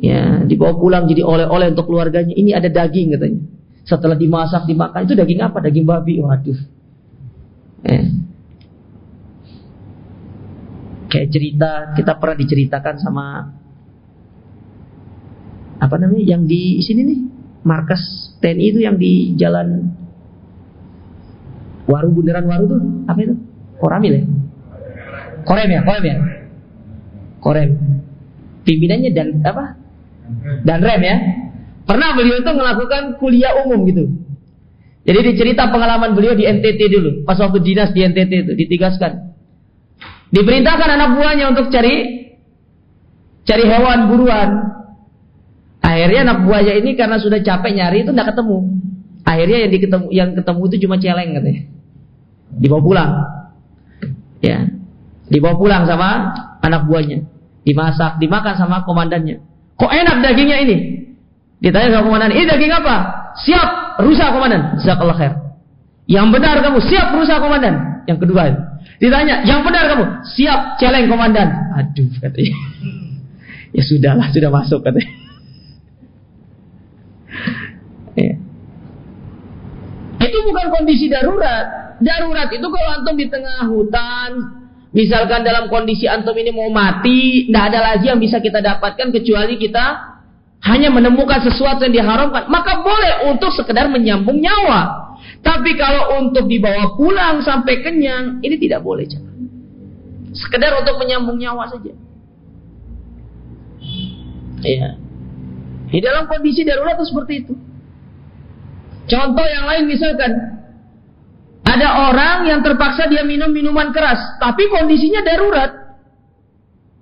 Ya, 0.00 0.40
dibawa 0.48 0.72
pulang 0.80 1.04
jadi 1.04 1.20
oleh-oleh 1.20 1.76
untuk 1.76 1.92
keluarganya. 1.92 2.32
Ini 2.32 2.56
ada 2.56 2.72
daging 2.72 3.12
katanya. 3.12 3.59
Setelah 3.84 4.16
dimasak, 4.16 4.68
dimakan 4.68 5.08
itu 5.08 5.14
daging 5.16 5.40
apa? 5.40 5.58
Daging 5.64 5.86
babi. 5.86 6.20
Waduh. 6.20 6.60
Eh. 7.88 8.06
Kayak 11.10 11.28
cerita 11.34 11.70
kita 11.98 12.12
pernah 12.22 12.36
diceritakan 12.38 12.96
sama 13.02 13.26
apa 15.80 15.96
namanya 15.96 16.22
yang 16.22 16.44
di 16.44 16.78
sini 16.84 17.00
nih 17.02 17.20
markas 17.64 18.30
TNI 18.38 18.64
itu 18.68 18.78
yang 18.84 19.00
di 19.00 19.34
jalan 19.34 19.90
Waru 21.90 22.14
Bundaran 22.14 22.46
Waru 22.46 22.64
tuh 22.70 22.80
apa 23.10 23.18
itu? 23.26 23.34
Koramil 23.80 24.12
ya? 24.12 24.24
Korem 25.42 25.68
ya, 25.72 25.80
Korem 25.82 26.04
ya? 26.04 26.16
Korem. 27.40 27.70
Pimpinannya 28.62 29.10
dan 29.10 29.28
apa? 29.42 29.80
Dan 30.62 30.78
rem 30.84 31.02
ya? 31.02 31.16
Pernah 31.88 32.14
beliau 32.14 32.38
itu 32.40 32.50
melakukan 32.52 33.02
kuliah 33.18 33.56
umum 33.66 33.82
gitu. 33.88 34.04
Jadi 35.00 35.32
dicerita 35.32 35.72
pengalaman 35.72 36.12
beliau 36.12 36.36
di 36.36 36.44
NTT 36.44 36.80
dulu, 36.92 37.10
pas 37.24 37.40
waktu 37.40 37.58
dinas 37.64 37.90
di 37.96 38.04
NTT 38.04 38.32
itu 38.46 38.52
ditigaskan. 38.52 39.32
Diperintahkan 40.30 40.88
anak 40.94 41.10
buahnya 41.18 41.44
untuk 41.50 41.72
cari 41.72 42.28
cari 43.48 43.64
hewan 43.66 44.06
buruan. 44.06 44.50
Akhirnya 45.80 46.28
anak 46.28 46.38
buahnya 46.46 46.74
ini 46.84 46.94
karena 46.94 47.18
sudah 47.18 47.40
capek 47.42 47.72
nyari 47.74 48.06
itu 48.06 48.12
tidak 48.12 48.36
ketemu. 48.36 48.58
Akhirnya 49.26 49.58
yang 49.66 49.70
diketemu 49.72 50.06
yang 50.12 50.30
ketemu 50.36 50.62
itu 50.70 50.76
cuma 50.86 50.96
celeng 51.00 51.30
katanya. 51.34 51.62
Dibawa 52.60 52.82
pulang. 52.84 53.10
Ya. 54.44 54.68
Dibawa 55.26 55.54
pulang 55.56 55.82
sama 55.88 56.08
anak 56.62 56.86
buahnya. 56.86 57.26
Dimasak, 57.64 58.22
dimakan 58.22 58.54
sama 58.54 58.86
komandannya. 58.86 59.42
Kok 59.80 59.92
enak 59.92 60.16
dagingnya 60.22 60.58
ini? 60.68 60.76
Ditanya 61.60 62.00
sama 62.00 62.08
komandan, 62.08 62.32
ini 62.32 62.48
daging 62.48 62.72
apa? 62.72 62.96
Siap, 63.44 64.00
rusak 64.00 64.32
komandan. 64.32 64.80
Jazakallah 64.80 65.16
khair. 65.16 65.32
Yang 66.08 66.26
benar 66.32 66.56
kamu, 66.64 66.80
siap 66.80 67.12
rusak 67.12 67.36
komandan. 67.36 68.02
Yang 68.08 68.18
kedua, 68.26 68.48
ditanya, 68.96 69.44
yang 69.44 69.60
benar 69.60 69.84
kamu, 69.92 70.24
siap 70.24 70.80
celeng 70.80 71.06
komandan. 71.06 71.52
Aduh, 71.76 72.08
katanya. 72.16 72.56
ya 73.76 73.82
sudahlah, 73.84 74.26
sudah 74.32 74.50
masuk 74.50 74.80
katanya. 74.80 75.12
ya. 78.24 78.34
Itu 80.24 80.38
bukan 80.48 80.66
kondisi 80.72 81.12
darurat. 81.12 82.00
Darurat 82.00 82.48
itu 82.48 82.64
kalau 82.64 82.88
antum 82.96 83.20
di 83.20 83.28
tengah 83.28 83.68
hutan, 83.68 84.30
misalkan 84.96 85.44
dalam 85.44 85.68
kondisi 85.68 86.08
antum 86.08 86.32
ini 86.40 86.48
mau 86.56 86.72
mati, 86.72 87.52
tidak 87.52 87.64
ada 87.68 87.80
lagi 87.92 88.08
yang 88.08 88.16
bisa 88.16 88.40
kita 88.40 88.64
dapatkan 88.64 89.12
kecuali 89.12 89.60
kita 89.60 90.09
hanya 90.60 90.92
menemukan 90.92 91.40
sesuatu 91.40 91.88
yang 91.88 92.04
diharamkan, 92.04 92.44
maka 92.52 92.84
boleh 92.84 93.32
untuk 93.32 93.48
sekedar 93.56 93.88
menyambung 93.88 94.36
nyawa. 94.44 95.16
Tapi 95.40 95.72
kalau 95.76 96.20
untuk 96.20 96.44
dibawa 96.44 96.96
pulang 97.00 97.40
sampai 97.40 97.80
kenyang, 97.80 98.44
ini 98.44 98.60
tidak 98.60 98.84
boleh. 98.84 99.08
Sekedar 100.36 100.76
untuk 100.76 101.00
menyambung 101.00 101.40
nyawa 101.40 101.64
saja. 101.64 101.96
Iya. 104.60 105.00
Di 105.90 105.98
dalam 106.04 106.28
kondisi 106.28 106.62
darurat 106.62 107.00
itu 107.00 107.06
seperti 107.08 107.32
itu. 107.40 107.54
Contoh 109.10 109.46
yang 109.48 109.64
lain 109.66 109.84
misalkan 109.90 110.30
ada 111.66 112.12
orang 112.12 112.46
yang 112.46 112.60
terpaksa 112.60 113.08
dia 113.08 113.24
minum 113.24 113.48
minuman 113.50 113.90
keras, 113.90 114.38
tapi 114.38 114.68
kondisinya 114.68 115.24
darurat. 115.24 115.72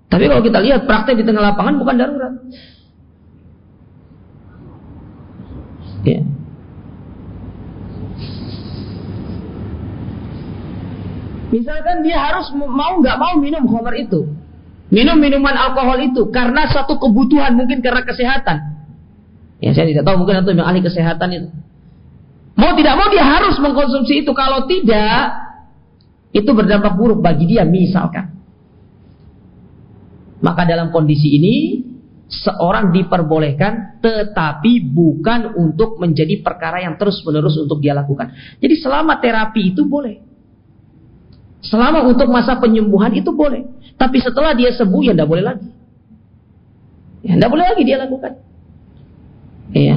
Tapi 0.09 0.25
kalau 0.25 0.41
kita 0.41 0.63
lihat 0.63 0.89
praktek 0.89 1.21
di 1.21 1.25
tengah 1.27 1.53
lapangan 1.53 1.75
bukan 1.77 1.97
darurat. 1.99 2.33
Ya. 6.07 6.21
Misalkan 11.49 12.05
dia 12.05 12.19
harus 12.21 12.53
mau 12.53 13.01
nggak 13.01 13.17
mau 13.17 13.35
minum 13.41 13.65
khamar 13.65 13.97
itu, 13.97 14.29
minum 14.93 15.17
minuman 15.17 15.57
alkohol 15.57 15.97
itu 16.05 16.29
karena 16.29 16.69
satu 16.69 17.01
kebutuhan 17.01 17.57
mungkin 17.57 17.81
karena 17.81 18.05
kesehatan. 18.05 18.79
Ya 19.59 19.75
saya 19.75 19.91
tidak 19.91 20.07
tahu 20.07 20.23
mungkin 20.23 20.45
atau 20.45 20.53
yang 20.55 20.69
ahli 20.69 20.85
kesehatan 20.85 21.29
itu. 21.35 21.49
Mau 22.59 22.75
tidak 22.75 22.95
mau 22.99 23.07
dia 23.11 23.23
harus 23.23 23.55
mengkonsumsi 23.63 24.27
itu. 24.27 24.31
Kalau 24.35 24.67
tidak, 24.67 25.31
itu 26.35 26.51
berdampak 26.51 26.99
buruk 26.99 27.23
bagi 27.23 27.47
dia 27.47 27.63
misalkan. 27.63 28.35
Maka 30.39 30.67
dalam 30.67 30.91
kondisi 30.91 31.39
ini 31.39 31.78
seorang 32.45 32.95
diperbolehkan 32.95 33.99
tetapi 33.99 34.87
bukan 34.87 35.59
untuk 35.59 35.99
menjadi 35.99 36.39
perkara 36.45 36.85
yang 36.85 36.95
terus-menerus 36.95 37.59
untuk 37.59 37.83
dia 37.83 37.97
lakukan. 37.97 38.31
Jadi 38.63 38.75
selama 38.79 39.19
terapi 39.19 39.75
itu 39.75 39.83
boleh. 39.87 40.23
Selama 41.59 42.07
untuk 42.07 42.31
masa 42.31 42.55
penyembuhan 42.63 43.11
itu 43.19 43.35
boleh. 43.35 43.67
Tapi 43.99 44.23
setelah 44.23 44.55
dia 44.55 44.71
sembuh 44.71 45.03
ya 45.03 45.13
tidak 45.13 45.29
boleh 45.29 45.45
lagi. 45.45 45.69
Ya 47.27 47.35
tidak 47.35 47.51
boleh 47.51 47.65
lagi 47.67 47.83
dia 47.83 47.99
lakukan. 47.99 48.33
Iya. 49.75 49.97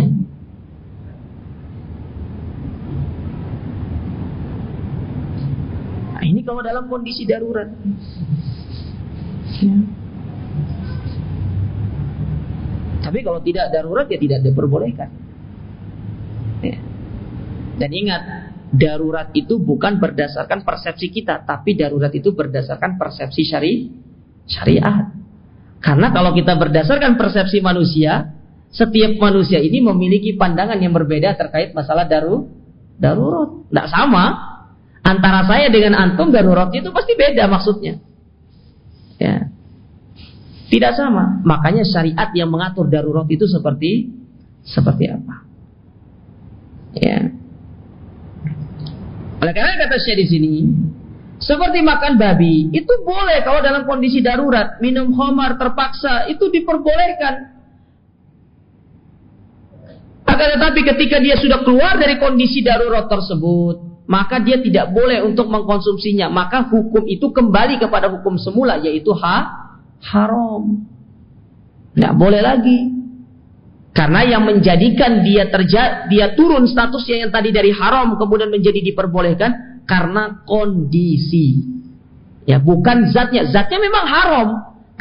Nah, 6.17 6.23
ini 6.25 6.41
kalau 6.41 6.65
dalam 6.65 6.89
kondisi 6.89 7.29
darurat. 7.29 7.69
Ya. 9.61 10.00
Tapi 13.01 13.19
kalau 13.25 13.41
tidak 13.41 13.73
darurat 13.73 14.05
ya 14.05 14.17
tidak 14.21 14.45
diperbolehkan. 14.45 15.09
Ya. 16.61 16.77
Dan 17.81 17.89
ingat, 17.89 18.21
darurat 18.71 19.33
itu 19.33 19.57
bukan 19.57 19.97
berdasarkan 19.97 20.61
persepsi 20.61 21.09
kita, 21.09 21.43
tapi 21.43 21.73
darurat 21.73 22.13
itu 22.13 22.31
berdasarkan 22.31 22.95
persepsi 22.95 23.41
syari 23.43 23.89
syariat. 24.45 25.11
Karena 25.81 26.13
kalau 26.13 26.31
kita 26.37 26.55
berdasarkan 26.55 27.17
persepsi 27.17 27.57
manusia, 27.59 28.37
setiap 28.69 29.17
manusia 29.17 29.57
ini 29.59 29.81
memiliki 29.81 30.37
pandangan 30.37 30.77
yang 30.77 30.93
berbeda 30.93 31.35
terkait 31.35 31.73
masalah 31.73 32.05
daru 32.05 32.47
darurat. 33.01 33.49
Tidak 33.67 33.87
sama. 33.89 34.25
Antara 35.01 35.41
saya 35.49 35.73
dengan 35.73 35.97
antum 35.97 36.29
darurat 36.29 36.69
itu 36.69 36.93
pasti 36.93 37.17
beda 37.17 37.49
maksudnya. 37.49 37.97
Tidak 40.71 40.93
sama. 40.95 41.43
Makanya 41.43 41.83
syariat 41.83 42.31
yang 42.31 42.47
mengatur 42.47 42.87
darurat 42.87 43.27
itu 43.27 43.43
seperti 43.43 44.07
seperti 44.63 45.11
apa? 45.11 45.35
Ya. 46.95 47.27
Oleh 49.43 49.51
karena 49.51 49.75
kata 49.83 49.99
saya 49.99 50.15
di 50.21 50.27
sini, 50.31 50.53
seperti 51.43 51.83
makan 51.83 52.15
babi, 52.15 52.71
itu 52.71 52.93
boleh 53.03 53.43
kalau 53.43 53.59
dalam 53.59 53.83
kondisi 53.83 54.23
darurat, 54.23 54.79
minum 54.79 55.11
khamar 55.11 55.59
terpaksa, 55.59 56.31
itu 56.31 56.47
diperbolehkan. 56.47 57.59
Akan 60.23 60.47
tetapi 60.55 60.79
ketika 60.87 61.17
dia 61.19 61.35
sudah 61.35 61.67
keluar 61.67 61.99
dari 61.99 62.15
kondisi 62.21 62.63
darurat 62.63 63.11
tersebut, 63.11 64.05
maka 64.07 64.39
dia 64.39 64.61
tidak 64.61 64.93
boleh 64.93 65.19
untuk 65.25 65.51
mengkonsumsinya. 65.51 66.31
Maka 66.31 66.69
hukum 66.69 67.03
itu 67.09 67.27
kembali 67.33 67.81
kepada 67.81 68.07
hukum 68.07 68.39
semula, 68.39 68.79
yaitu 68.79 69.11
ha 69.19 69.60
haram. 70.03 70.87
Tidak 71.93 72.13
boleh 72.15 72.41
lagi. 72.41 72.79
Karena 73.91 74.23
yang 74.23 74.47
menjadikan 74.47 75.19
dia 75.19 75.51
terjadi, 75.51 76.07
dia 76.07 76.31
turun 76.31 76.63
statusnya 76.63 77.27
yang 77.27 77.31
tadi 77.31 77.51
dari 77.51 77.75
haram 77.75 78.15
kemudian 78.15 78.47
menjadi 78.47 78.79
diperbolehkan 78.79 79.83
karena 79.83 80.47
kondisi. 80.47 81.59
Ya, 82.47 82.57
bukan 82.63 83.11
zatnya. 83.11 83.51
Zatnya 83.51 83.83
memang 83.83 84.05
haram, 84.07 84.47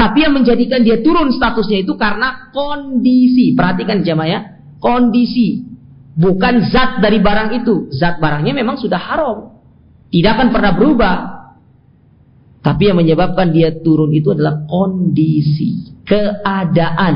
tapi 0.00 0.24
yang 0.24 0.32
menjadikan 0.32 0.80
dia 0.80 1.04
turun 1.04 1.28
statusnya 1.28 1.84
itu 1.84 1.92
karena 2.00 2.48
kondisi. 2.56 3.52
Perhatikan 3.52 4.00
jemaah 4.00 4.28
ya. 4.28 4.40
Kondisi. 4.80 5.60
Bukan 6.16 6.72
zat 6.72 7.04
dari 7.04 7.20
barang 7.20 7.62
itu. 7.62 7.92
Zat 7.92 8.16
barangnya 8.16 8.56
memang 8.56 8.80
sudah 8.80 8.96
haram. 8.96 9.60
Tidak 10.08 10.30
akan 10.34 10.48
pernah 10.50 10.72
berubah. 10.72 11.14
Tapi 12.60 12.92
yang 12.92 13.00
menyebabkan 13.00 13.56
dia 13.56 13.72
turun 13.80 14.12
itu 14.12 14.36
adalah 14.36 14.68
kondisi. 14.68 15.96
Keadaan 16.04 17.14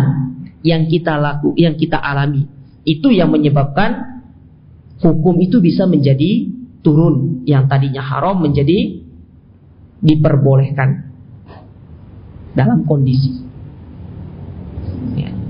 yang 0.65 0.89
kita 0.89 1.21
laku, 1.21 1.53
yang 1.61 1.77
kita 1.77 2.01
alami. 2.01 2.49
Itu 2.85 3.13
yang 3.13 3.29
menyebabkan 3.29 4.25
hukum 5.05 5.37
itu 5.45 5.61
bisa 5.61 5.85
menjadi 5.85 6.49
turun. 6.81 7.45
Yang 7.45 7.65
tadinya 7.69 8.01
haram 8.01 8.41
menjadi 8.41 9.05
diperbolehkan 10.01 11.13
dalam 12.57 12.89
kondisi. 12.89 13.45
Ya. 15.13 15.44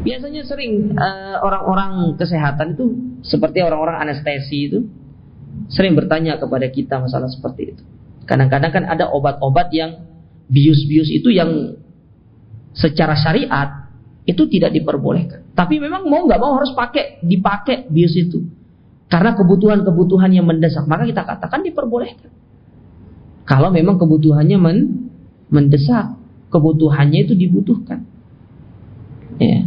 Biasanya 0.00 0.42
sering 0.48 0.96
eh, 0.96 1.36
orang-orang 1.44 2.12
uh, 2.12 2.16
kesehatan 2.16 2.72
itu 2.72 2.84
seperti 3.20 3.60
orang-orang 3.60 4.00
anestesi 4.00 4.72
itu 4.72 4.78
sering 5.68 5.92
bertanya 5.92 6.40
kepada 6.40 6.66
kita 6.72 6.96
masalah 6.98 7.28
seperti 7.28 7.76
itu. 7.76 7.82
Kadang-kadang 8.24 8.72
kan 8.72 8.84
ada 8.88 9.12
obat-obat 9.12 9.68
yang 9.76 10.08
bius-bius 10.48 11.12
itu 11.12 11.28
yang 11.30 11.76
secara 12.72 13.18
syariat 13.18 13.92
itu 14.24 14.46
tidak 14.48 14.72
diperbolehkan. 14.72 15.52
Tapi 15.52 15.76
memang 15.76 16.06
mau 16.08 16.24
nggak 16.24 16.40
mau 16.40 16.56
harus 16.56 16.72
pakai 16.72 17.20
dipakai 17.20 17.90
bius 17.90 18.16
itu. 18.16 18.46
Karena 19.10 19.34
kebutuhan-kebutuhan 19.34 20.30
yang 20.30 20.46
mendesak, 20.46 20.86
maka 20.86 21.02
kita 21.02 21.26
katakan 21.26 21.66
diperbolehkan. 21.66 22.30
Kalau 23.42 23.74
memang 23.74 23.98
kebutuhannya 23.98 24.54
men 24.54 24.78
mendesak, 25.50 26.14
kebutuhannya 26.54 27.26
itu 27.26 27.34
dibutuhkan. 27.34 28.06
Ya. 29.42 29.66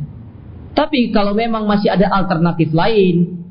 Tapi 0.73 1.13
kalau 1.13 1.38
memang 1.38 1.69
masih 1.69 1.93
ada 1.93 2.09
alternatif 2.09 2.73
lain, 2.73 3.43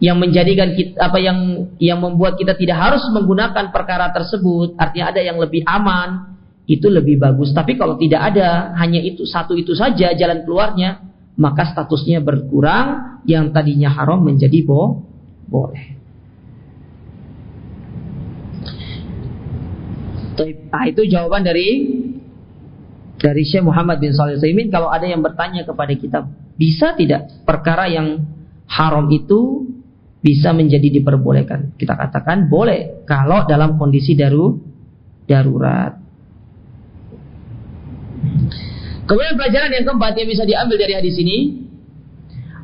yang 0.00 0.16
menjadikan 0.16 0.72
kita, 0.72 0.96
apa 0.96 1.20
yang 1.20 1.68
yang 1.76 2.00
membuat 2.00 2.40
kita 2.40 2.56
tidak 2.56 2.80
harus 2.80 3.04
menggunakan 3.12 3.68
perkara 3.68 4.08
tersebut, 4.16 4.72
artinya 4.80 5.12
ada 5.12 5.20
yang 5.20 5.36
lebih 5.36 5.60
aman, 5.68 6.40
itu 6.64 6.88
lebih 6.88 7.20
bagus. 7.20 7.52
Tapi 7.52 7.76
kalau 7.76 8.00
tidak 8.00 8.32
ada, 8.32 8.72
hanya 8.80 8.96
itu 8.96 9.28
satu 9.28 9.52
itu 9.52 9.76
saja 9.76 10.16
jalan 10.16 10.40
keluarnya, 10.48 11.04
maka 11.36 11.68
statusnya 11.68 12.24
berkurang, 12.24 13.20
yang 13.28 13.52
tadinya 13.52 13.92
haram 13.92 14.24
menjadi 14.24 14.64
bo 14.64 15.04
boleh. 15.44 16.00
Nah, 20.40 20.88
itu 20.88 21.04
jawaban 21.04 21.44
dari 21.44 21.99
dari 23.20 23.44
Syekh 23.44 23.68
Muhammad 23.68 24.00
bin 24.00 24.16
Shalih 24.16 24.40
Utsaimin 24.40 24.72
kalau 24.72 24.88
ada 24.88 25.04
yang 25.04 25.20
bertanya 25.20 25.68
kepada 25.68 25.92
kita, 25.92 26.18
bisa 26.56 26.96
tidak 26.96 27.28
perkara 27.44 27.84
yang 27.92 28.24
haram 28.64 29.06
itu 29.12 29.68
bisa 30.24 30.56
menjadi 30.56 30.88
diperbolehkan. 30.88 31.76
Kita 31.76 31.96
katakan 31.96 32.48
boleh 32.48 33.04
kalau 33.04 33.44
dalam 33.44 33.76
kondisi 33.76 34.16
daru 34.16 34.56
darurat. 35.28 36.00
Kemudian 39.04 39.34
pelajaran 39.34 39.70
yang 39.74 39.84
keempat 39.84 40.12
yang 40.16 40.28
bisa 40.28 40.44
diambil 40.46 40.76
dari 40.78 40.94
hadis 40.94 41.16
ini, 41.18 41.38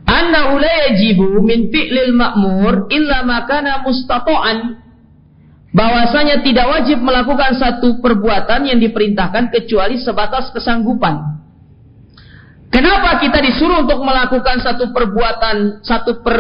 anna 0.06 0.54
la 0.56 0.74
yajibu 0.88 1.42
min 1.42 1.68
fi'lil 1.74 2.14
ma'mur 2.14 2.88
illa 2.88 3.26
makana 3.26 3.82
mustata'an. 3.82 4.85
Bahwasanya 5.76 6.40
tidak 6.40 6.66
wajib 6.72 7.04
melakukan 7.04 7.52
satu 7.60 8.00
perbuatan 8.00 8.64
yang 8.64 8.80
diperintahkan 8.80 9.52
kecuali 9.52 10.00
sebatas 10.00 10.48
kesanggupan. 10.56 11.36
Kenapa 12.72 13.20
kita 13.20 13.44
disuruh 13.44 13.84
untuk 13.84 14.00
melakukan 14.00 14.64
satu 14.64 14.88
perbuatan, 14.96 15.84
satu 15.84 16.24
per, 16.24 16.36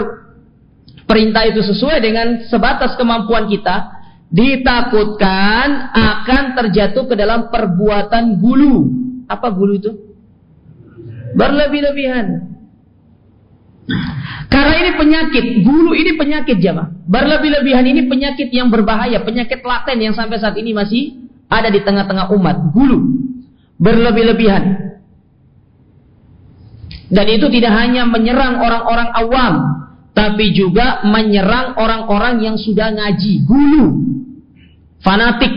perintah 1.04 1.44
itu 1.44 1.60
sesuai 1.60 2.00
dengan 2.00 2.48
sebatas 2.48 2.96
kemampuan 2.96 3.44
kita, 3.44 3.92
ditakutkan 4.32 5.92
akan 5.92 6.44
terjatuh 6.56 7.04
ke 7.04 7.14
dalam 7.14 7.52
perbuatan 7.52 8.40
gulu. 8.40 8.88
Apa 9.28 9.52
gulu 9.52 9.76
itu? 9.76 10.06
berlebih-lebihan. 11.36 12.55
Karena 14.50 14.74
ini 14.82 14.90
penyakit, 14.98 15.44
gulu 15.62 15.94
ini 15.94 16.18
penyakit 16.18 16.58
jamaah. 16.58 16.90
Berlebih-lebihan 17.06 17.86
ini 17.86 18.10
penyakit 18.10 18.50
yang 18.50 18.66
berbahaya, 18.66 19.22
penyakit 19.22 19.62
laten 19.62 20.02
yang 20.02 20.14
sampai 20.14 20.42
saat 20.42 20.58
ini 20.58 20.74
masih 20.74 21.30
ada 21.46 21.70
di 21.70 21.78
tengah-tengah 21.86 22.34
umat. 22.34 22.74
Gulu, 22.74 22.98
berlebih-lebihan. 23.78 24.64
Dan 27.06 27.26
itu 27.30 27.46
tidak 27.54 27.70
hanya 27.78 28.02
menyerang 28.10 28.58
orang-orang 28.58 29.10
awam, 29.14 29.54
tapi 30.10 30.50
juga 30.50 31.06
menyerang 31.06 31.78
orang-orang 31.78 32.42
yang 32.42 32.56
sudah 32.58 32.90
ngaji, 32.90 33.46
gulu, 33.46 34.02
fanatik, 34.98 35.54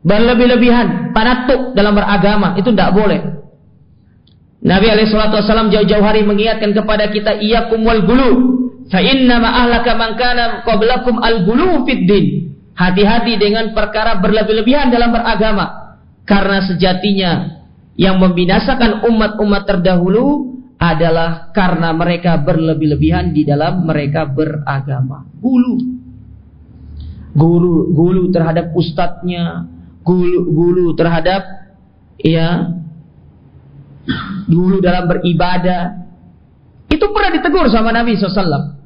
berlebih-lebihan, 0.00 1.12
fanatuk 1.12 1.76
dalam 1.76 1.92
beragama, 1.92 2.56
itu 2.56 2.72
tidak 2.72 2.96
boleh. 2.96 3.20
Nabi 4.66 4.86
Alaihissalam 4.90 5.70
jauh-jauh 5.70 6.02
hari 6.02 6.26
mengingatkan 6.26 6.74
kepada 6.74 7.06
kita, 7.14 7.38
iya 7.38 7.70
kumwal 7.70 8.02
gulu, 8.02 8.30
fa 8.90 8.98
inna 8.98 9.38
ma'ahlaka 9.38 9.94
man 9.94 10.18
kana 10.18 10.66
qablakum 10.66 11.22
al 11.22 11.46
gulu 11.46 11.86
fid 11.86 12.02
din. 12.02 12.26
Hati-hati 12.74 13.38
dengan 13.40 13.72
perkara 13.72 14.18
berlebih-lebihan 14.18 14.90
dalam 14.90 15.14
beragama, 15.14 15.96
karena 16.26 16.66
sejatinya 16.66 17.62
yang 17.94 18.18
membinasakan 18.20 19.06
umat-umat 19.06 19.64
terdahulu 19.64 20.58
adalah 20.76 21.54
karena 21.56 21.94
mereka 21.96 22.36
berlebih-lebihan 22.36 23.32
di 23.32 23.48
dalam 23.48 23.88
mereka 23.88 24.28
beragama. 24.28 25.24
Gulu. 25.40 25.96
Gulu, 27.32 27.96
gulu 27.96 28.22
terhadap 28.28 28.76
ustadznya, 28.76 29.70
gulu, 30.04 30.52
gulu 30.52 30.86
terhadap 30.98 31.44
ya 32.20 32.76
gulu 34.46 34.78
dalam 34.78 35.10
beribadah. 35.10 36.06
Itu 36.86 37.10
pernah 37.10 37.30
ditegur 37.34 37.66
sama 37.68 37.90
Nabi 37.90 38.14
SAW. 38.14 38.78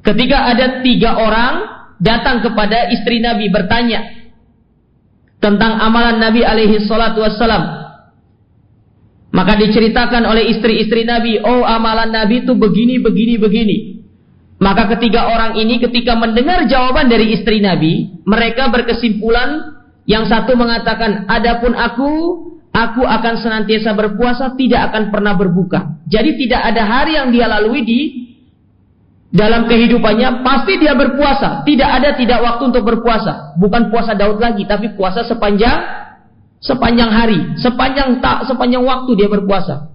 Ketika 0.00 0.54
ada 0.54 0.80
tiga 0.80 1.20
orang 1.20 1.54
datang 2.00 2.40
kepada 2.40 2.88
istri 2.88 3.20
Nabi 3.20 3.52
bertanya 3.52 4.20
tentang 5.40 5.80
amalan 5.80 6.20
Nabi 6.20 6.44
alaihi 6.44 6.84
salatu 6.84 7.24
wassalam. 7.24 7.80
Maka 9.30 9.54
diceritakan 9.62 10.26
oleh 10.26 10.50
istri-istri 10.50 11.06
Nabi, 11.06 11.38
oh 11.38 11.62
amalan 11.62 12.10
Nabi 12.10 12.42
itu 12.42 12.52
begini, 12.58 12.98
begini, 12.98 13.38
begini. 13.38 13.78
Maka 14.60 14.90
ketiga 14.96 15.30
orang 15.30 15.56
ini 15.56 15.80
ketika 15.80 16.18
mendengar 16.18 16.66
jawaban 16.66 17.08
dari 17.08 17.32
istri 17.32 17.62
Nabi, 17.62 18.20
mereka 18.26 18.68
berkesimpulan 18.68 19.80
yang 20.04 20.26
satu 20.26 20.58
mengatakan, 20.58 21.30
adapun 21.30 21.72
aku, 21.78 22.12
aku 22.70 23.02
akan 23.02 23.34
senantiasa 23.38 23.94
berpuasa, 23.94 24.54
tidak 24.54 24.90
akan 24.90 25.10
pernah 25.10 25.34
berbuka. 25.34 26.02
Jadi 26.06 26.46
tidak 26.46 26.60
ada 26.74 26.82
hari 26.86 27.18
yang 27.18 27.30
dia 27.34 27.46
lalui 27.50 27.82
di 27.82 28.00
dalam 29.30 29.70
kehidupannya, 29.70 30.42
pasti 30.42 30.78
dia 30.78 30.94
berpuasa. 30.98 31.62
Tidak 31.62 31.86
ada 31.86 32.18
tidak 32.18 32.42
waktu 32.42 32.62
untuk 32.74 32.82
berpuasa. 32.82 33.54
Bukan 33.58 33.90
puasa 33.94 34.18
Daud 34.18 34.42
lagi, 34.42 34.66
tapi 34.66 34.94
puasa 34.98 35.22
sepanjang 35.22 36.00
sepanjang 36.60 37.08
hari, 37.08 37.40
sepanjang 37.56 38.20
tak, 38.20 38.44
sepanjang 38.44 38.84
waktu 38.84 39.10
dia 39.16 39.28
berpuasa. 39.32 39.90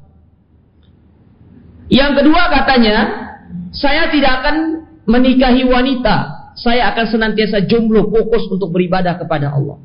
Yang 1.86 2.12
kedua 2.22 2.50
katanya, 2.50 2.98
saya 3.70 4.10
tidak 4.10 4.42
akan 4.42 4.56
menikahi 5.06 5.62
wanita, 5.70 6.50
saya 6.58 6.90
akan 6.96 7.06
senantiasa 7.06 7.70
jomblo, 7.70 8.10
fokus 8.10 8.50
untuk 8.50 8.74
beribadah 8.74 9.22
kepada 9.22 9.54
Allah. 9.54 9.78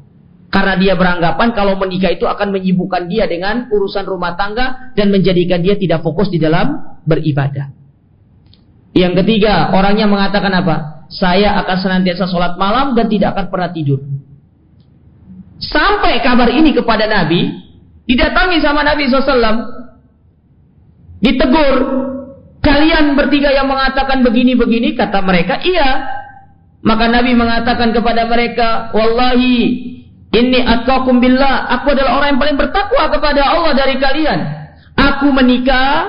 Karena 0.51 0.75
dia 0.75 0.99
beranggapan 0.99 1.55
kalau 1.55 1.79
menikah 1.79 2.11
itu 2.11 2.27
akan 2.27 2.51
menyibukkan 2.51 3.07
dia 3.07 3.31
dengan 3.31 3.71
urusan 3.71 4.03
rumah 4.03 4.35
tangga 4.35 4.91
dan 4.99 5.15
menjadikan 5.15 5.63
dia 5.63 5.79
tidak 5.79 6.03
fokus 6.03 6.27
di 6.27 6.43
dalam 6.43 6.99
beribadah. 7.07 7.71
Yang 8.91 9.23
ketiga, 9.23 9.71
orangnya 9.71 10.11
mengatakan 10.11 10.51
apa? 10.51 11.07
Saya 11.07 11.55
akan 11.63 11.77
senantiasa 11.79 12.27
sholat 12.27 12.59
malam 12.59 12.99
dan 12.99 13.07
tidak 13.07 13.39
akan 13.39 13.47
pernah 13.47 13.71
tidur. 13.71 14.03
Sampai 15.63 16.19
kabar 16.19 16.51
ini 16.51 16.75
kepada 16.75 17.07
Nabi, 17.07 17.47
didatangi 18.11 18.59
sama 18.59 18.83
Nabi 18.83 19.07
SAW, 19.07 19.55
ditegur, 21.23 21.77
kalian 22.59 23.15
bertiga 23.15 23.55
yang 23.55 23.71
mengatakan 23.71 24.27
begini-begini, 24.27 24.99
kata 24.99 25.23
mereka, 25.23 25.63
iya. 25.63 26.19
Maka 26.83 27.07
Nabi 27.07 27.37
mengatakan 27.39 27.93
kepada 27.93 28.25
mereka, 28.25 28.91
Wallahi, 28.97 29.91
ini 30.31 30.62
atqakum 30.62 31.19
billah, 31.19 31.66
aku 31.75 31.90
adalah 31.90 32.23
orang 32.23 32.29
yang 32.35 32.40
paling 32.40 32.59
bertakwa 32.59 33.11
kepada 33.11 33.43
Allah 33.51 33.73
dari 33.75 33.99
kalian. 33.99 34.38
Aku 34.95 35.35
menikah, 35.35 36.07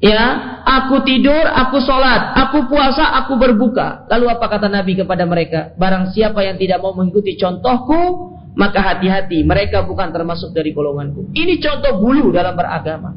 ya, 0.00 0.22
aku 0.64 1.04
tidur, 1.04 1.44
aku 1.44 1.76
sholat, 1.84 2.32
aku 2.40 2.72
puasa, 2.72 3.12
aku 3.20 3.36
berbuka. 3.36 4.08
Lalu 4.08 4.32
apa 4.32 4.48
kata 4.48 4.72
Nabi 4.72 4.96
kepada 4.96 5.28
mereka? 5.28 5.76
Barang 5.76 6.08
siapa 6.16 6.40
yang 6.40 6.56
tidak 6.56 6.80
mau 6.80 6.96
mengikuti 6.96 7.36
contohku, 7.36 8.32
maka 8.56 8.80
hati-hati 8.80 9.44
mereka 9.44 9.84
bukan 9.84 10.08
termasuk 10.08 10.56
dari 10.56 10.72
golonganku. 10.72 11.28
Ini 11.36 11.60
contoh 11.60 12.00
bulu 12.00 12.32
dalam 12.32 12.56
beragama. 12.56 13.12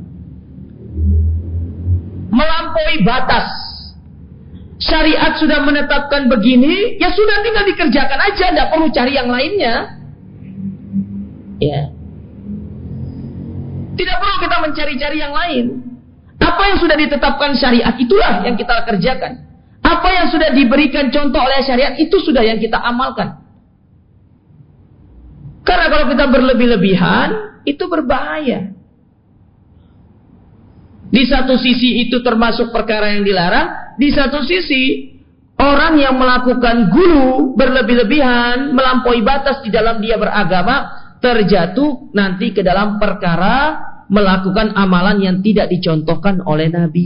Melampaui 2.28 3.00
batas. 3.08 3.48
Syariat 4.78 5.40
sudah 5.40 5.63
menetapkan 5.63 6.30
begini, 6.30 7.00
ya 7.02 7.10
sudah 7.10 7.42
tinggal 7.42 7.66
dikerjakan 7.66 8.20
aja, 8.28 8.46
tidak 8.54 8.68
perlu 8.76 8.92
cari 8.94 9.16
yang 9.16 9.32
lainnya. 9.32 9.98
Ya. 11.58 11.89
Tidak 13.98 14.15
perlu 14.22 14.36
kita 14.46 14.58
mencari-cari 14.62 15.17
yang 15.17 15.34
lain. 15.34 15.65
Apa 16.38 16.62
yang 16.70 16.78
sudah 16.78 16.93
ditetapkan 16.93 17.58
syariat 17.58 17.98
itulah 17.98 18.46
yang 18.46 18.54
kita 18.54 18.86
kerjakan. 18.86 19.34
Apa 19.82 20.10
yang 20.13 20.28
sudah 20.30 20.54
diberikan 20.54 21.10
contoh 21.10 21.41
oleh 21.41 21.65
syariat 21.65 21.98
itu 21.98 22.13
sudah 22.22 22.46
yang 22.46 22.62
kita 22.62 22.78
amalkan. 22.78 23.41
Karena 25.65 25.91
kalau 25.91 26.06
kita 26.13 26.26
berlebih-lebihan, 26.32 27.30
itu 27.67 27.84
berbahaya. 27.91 28.72
Di 31.08 31.24
satu 31.28 31.60
sisi 31.60 32.08
itu 32.08 32.24
termasuk 32.24 32.72
perkara 32.72 33.15
yang 33.15 33.24
dilarang, 33.24 33.98
di 34.00 34.12
satu 34.12 34.43
sisi 34.43 35.12
orang 35.60 36.00
yang 36.00 36.15
melakukan 36.15 36.91
gulu 36.91 37.56
berlebih-lebihan, 37.56 38.72
melampaui 38.72 39.24
batas 39.24 39.60
di 39.63 39.72
dalam 39.72 40.00
dia 40.00 40.15
beragama, 40.15 41.07
terjatuh 41.18 42.14
nanti 42.14 42.54
ke 42.54 42.62
dalam 42.62 43.02
perkara 43.02 43.88
melakukan 44.08 44.72
amalan 44.78 45.20
yang 45.20 45.38
tidak 45.44 45.68
dicontohkan 45.68 46.40
oleh 46.46 46.72
Nabi. 46.72 47.06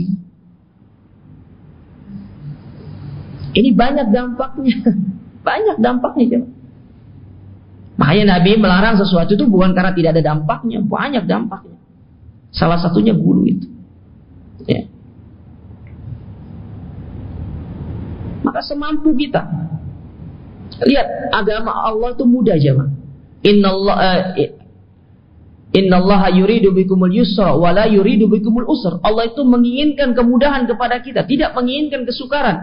Ini 3.52 3.70
banyak 3.76 4.08
dampaknya. 4.08 4.76
Banyak 5.42 5.82
dampaknya. 5.82 6.46
Makanya 7.98 8.38
Nabi 8.38 8.62
melarang 8.62 8.94
sesuatu 8.94 9.34
itu 9.34 9.44
bukan 9.50 9.74
karena 9.74 9.90
tidak 9.90 10.14
ada 10.14 10.22
dampaknya, 10.32 10.78
banyak 10.86 11.26
dampaknya. 11.26 11.76
Salah 12.54 12.78
satunya 12.78 13.10
gulu 13.10 13.42
itu. 13.50 13.66
Ya. 14.70 14.86
Maka 18.46 18.62
semampu 18.62 19.10
kita. 19.18 19.44
Lihat, 20.82 21.34
agama 21.34 21.74
Allah 21.74 22.14
itu 22.14 22.22
mudah 22.22 22.54
aja, 22.54 22.70
Inna 23.42 23.74
Allah 23.74 23.96
Allah 25.72 26.22
yuridu 26.30 26.70
bikumul 26.70 27.10
yusra 27.10 27.56
wa 27.56 27.72
la 27.72 27.88
yuridu 27.88 28.28
bikumul 28.28 28.68
usra. 28.68 29.00
Allah 29.02 29.28
itu 29.30 29.42
menginginkan 29.42 30.12
kemudahan 30.12 30.68
kepada 30.68 31.00
kita, 31.00 31.24
tidak 31.26 31.56
menginginkan 31.56 32.04
kesukaran. 32.04 32.60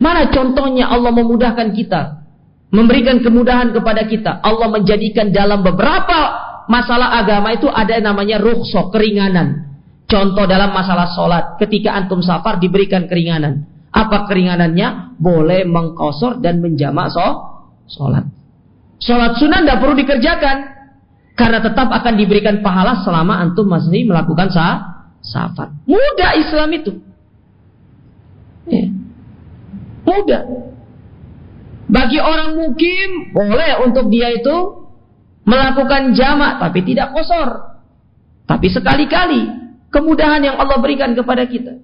Mana 0.00 0.32
contohnya 0.32 0.90
Allah 0.90 1.12
memudahkan 1.12 1.72
kita? 1.76 2.20
memberikan 2.70 3.18
kemudahan 3.20 3.74
kepada 3.74 4.06
kita. 4.06 4.38
Allah 4.40 4.70
menjadikan 4.70 5.34
dalam 5.34 5.60
beberapa 5.60 6.18
masalah 6.70 7.18
agama 7.18 7.50
itu 7.54 7.66
ada 7.66 7.98
yang 7.98 8.14
namanya 8.14 8.38
rukhsah, 8.38 8.88
keringanan. 8.94 9.68
Contoh 10.10 10.46
dalam 10.46 10.74
masalah 10.74 11.14
sholat, 11.14 11.44
ketika 11.62 11.94
antum 11.94 12.18
safar 12.22 12.58
diberikan 12.58 13.06
keringanan. 13.06 13.66
Apa 13.90 14.26
keringanannya? 14.26 15.18
Boleh 15.18 15.66
mengkosor 15.66 16.38
dan 16.38 16.62
menjamak 16.62 17.10
sholat. 17.90 18.26
Sholat 19.00 19.40
sunnah 19.40 19.64
tidak 19.64 19.80
perlu 19.80 19.94
dikerjakan. 19.96 20.56
Karena 21.34 21.64
tetap 21.64 21.88
akan 21.88 22.14
diberikan 22.20 22.60
pahala 22.60 23.00
selama 23.00 23.40
antum 23.40 23.64
masih 23.64 24.04
melakukan 24.04 24.52
sah, 24.52 25.08
safar. 25.24 25.72
Mudah 25.88 26.36
Islam 26.36 26.68
itu. 26.76 26.92
Ya. 28.68 28.92
Mudah. 30.04 30.42
Bagi 31.90 32.20
orang 32.20 32.60
mukim 32.60 33.32
boleh 33.32 33.82
untuk 33.88 34.12
dia 34.12 34.36
itu 34.36 34.84
melakukan 35.48 36.12
jamak 36.12 36.60
tapi 36.60 36.84
tidak 36.84 37.16
kosor. 37.16 37.80
Tapi 38.44 38.66
sekali-kali 38.68 39.48
kemudahan 39.88 40.44
yang 40.44 40.56
Allah 40.60 40.76
berikan 40.76 41.16
kepada 41.16 41.48
kita. 41.48 41.80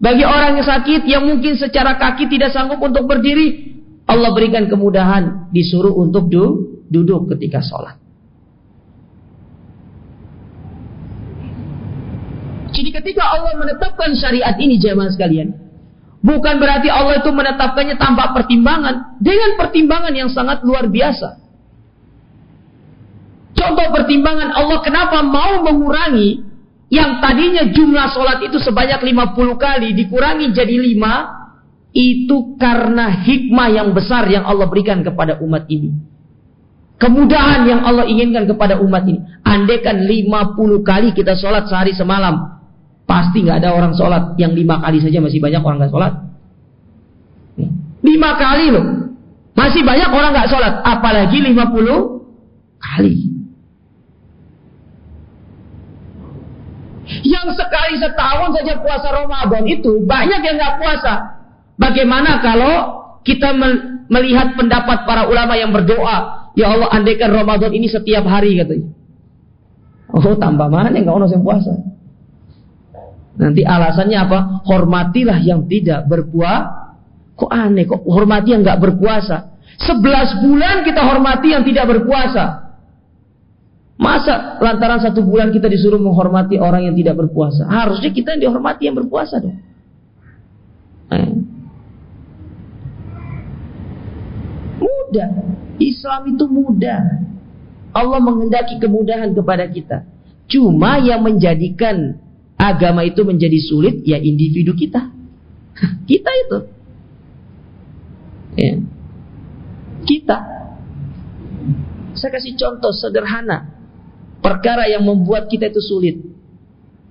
Bagi 0.00 0.24
orang 0.24 0.56
yang 0.56 0.64
sakit 0.64 1.02
yang 1.04 1.28
mungkin 1.28 1.60
secara 1.60 2.00
kaki 2.00 2.30
tidak 2.32 2.56
sanggup 2.56 2.80
untuk 2.80 3.04
berdiri, 3.04 3.76
Allah 4.08 4.32
berikan 4.32 4.64
kemudahan 4.64 5.52
disuruh 5.52 5.92
untuk 5.92 6.32
du 6.32 6.44
duduk 6.90 7.30
ketika 7.32 7.62
sholat. 7.62 7.96
Jadi 12.70 12.90
ketika 12.90 13.22
Allah 13.26 13.54
menetapkan 13.58 14.14
syariat 14.14 14.54
ini 14.58 14.78
jemaah 14.78 15.10
sekalian, 15.10 15.52
bukan 16.22 16.54
berarti 16.58 16.88
Allah 16.90 17.22
itu 17.22 17.30
menetapkannya 17.30 17.96
tanpa 17.98 18.34
pertimbangan, 18.34 19.20
dengan 19.22 19.58
pertimbangan 19.58 20.14
yang 20.14 20.30
sangat 20.30 20.62
luar 20.66 20.86
biasa. 20.90 21.38
Contoh 23.52 23.86
pertimbangan 23.92 24.56
Allah 24.56 24.78
kenapa 24.80 25.20
mau 25.20 25.60
mengurangi 25.60 26.40
yang 26.88 27.20
tadinya 27.20 27.68
jumlah 27.68 28.06
sholat 28.10 28.42
itu 28.42 28.56
sebanyak 28.58 28.98
50 29.04 29.36
kali 29.60 29.88
dikurangi 29.94 30.50
jadi 30.50 30.74
5 30.96 31.94
itu 31.94 32.56
karena 32.56 33.20
hikmah 33.20 33.68
yang 33.70 33.88
besar 33.92 34.24
yang 34.30 34.46
Allah 34.46 34.66
berikan 34.70 35.04
kepada 35.04 35.38
umat 35.42 35.68
ini. 35.68 36.09
Kemudahan 37.00 37.64
yang 37.64 37.80
Allah 37.80 38.04
inginkan 38.04 38.44
kepada 38.44 38.76
umat 38.76 39.08
ini. 39.08 39.24
Andaikan 39.40 40.04
50 40.04 40.84
kali 40.84 41.16
kita 41.16 41.32
sholat 41.32 41.64
sehari 41.64 41.96
semalam. 41.96 42.60
Pasti 43.08 43.40
nggak 43.40 43.64
ada 43.64 43.72
orang 43.72 43.96
sholat. 43.96 44.36
Yang 44.36 44.60
lima 44.60 44.84
kali 44.84 45.00
saja 45.00 45.16
masih 45.24 45.40
banyak 45.40 45.64
orang 45.64 45.80
nggak 45.80 45.92
sholat. 45.96 46.12
Lima 48.04 48.30
kali 48.36 48.66
loh. 48.68 48.84
Masih 49.56 49.80
banyak 49.80 50.12
orang 50.12 50.30
nggak 50.36 50.50
sholat. 50.52 50.74
Apalagi 50.84 51.40
50 51.40 52.76
kali. 52.76 53.16
Yang 57.24 57.48
sekali 57.56 57.94
setahun 57.96 58.60
saja 58.60 58.76
puasa 58.76 59.08
Ramadan 59.08 59.64
itu 59.64 60.04
banyak 60.04 60.40
yang 60.44 60.56
nggak 60.60 60.76
puasa. 60.76 61.14
Bagaimana 61.80 62.44
kalau 62.44 62.76
kita 63.24 63.56
melihat 64.12 64.52
pendapat 64.52 65.08
para 65.08 65.24
ulama 65.24 65.56
yang 65.56 65.72
berdoa 65.72 66.39
Ya 66.58 66.74
Allah 66.74 66.90
andaikan 66.90 67.30
Ramadan 67.30 67.70
ini 67.70 67.86
setiap 67.86 68.26
hari 68.26 68.58
katanya. 68.58 68.90
Oh 70.10 70.34
tambah 70.34 70.66
mana 70.66 70.90
nggak 70.90 71.14
ono 71.14 71.26
yang 71.30 71.46
puasa. 71.46 71.72
Nanti 73.40 73.62
alasannya 73.62 74.18
apa? 74.18 74.38
Hormatilah 74.66 75.38
yang 75.40 75.64
tidak 75.70 76.10
berpuasa. 76.10 76.98
Kok 77.38 77.48
aneh 77.48 77.88
kok 77.88 78.04
hormati 78.04 78.52
yang 78.52 78.60
nggak 78.60 78.80
berpuasa. 78.82 79.56
Sebelas 79.80 80.44
bulan 80.44 80.84
kita 80.84 81.00
hormati 81.00 81.56
yang 81.56 81.64
tidak 81.64 81.88
berpuasa. 81.88 82.76
Masa 83.96 84.60
lantaran 84.60 85.00
satu 85.00 85.24
bulan 85.24 85.52
kita 85.52 85.68
disuruh 85.68 86.00
menghormati 86.00 86.60
orang 86.60 86.88
yang 86.88 86.96
tidak 86.96 87.16
berpuasa? 87.16 87.64
Harusnya 87.64 88.12
kita 88.12 88.36
yang 88.36 88.48
dihormati 88.48 88.88
yang 88.88 88.96
berpuasa 88.96 89.40
dong. 89.40 89.56
Eh. 91.12 91.32
Mudah. 94.80 95.30
Islam 95.80 96.36
itu 96.36 96.44
mudah. 96.46 97.00
Allah 97.90 98.20
menghendaki 98.22 98.78
kemudahan 98.78 99.34
kepada 99.34 99.66
kita. 99.66 100.06
Cuma 100.46 101.00
yang 101.02 101.24
menjadikan 101.26 102.20
agama 102.54 103.02
itu 103.02 103.24
menjadi 103.26 103.58
sulit 103.58 104.04
ya 104.06 104.20
individu 104.20 104.76
kita. 104.76 105.10
kita 106.10 106.30
itu. 106.46 106.58
Ya. 108.60 108.74
Kita. 110.04 110.38
Saya 112.14 112.30
kasih 112.36 112.54
contoh 112.54 112.92
sederhana. 112.94 113.80
Perkara 114.40 114.88
yang 114.88 115.04
membuat 115.04 115.48
kita 115.48 115.72
itu 115.72 115.80
sulit. 115.80 116.16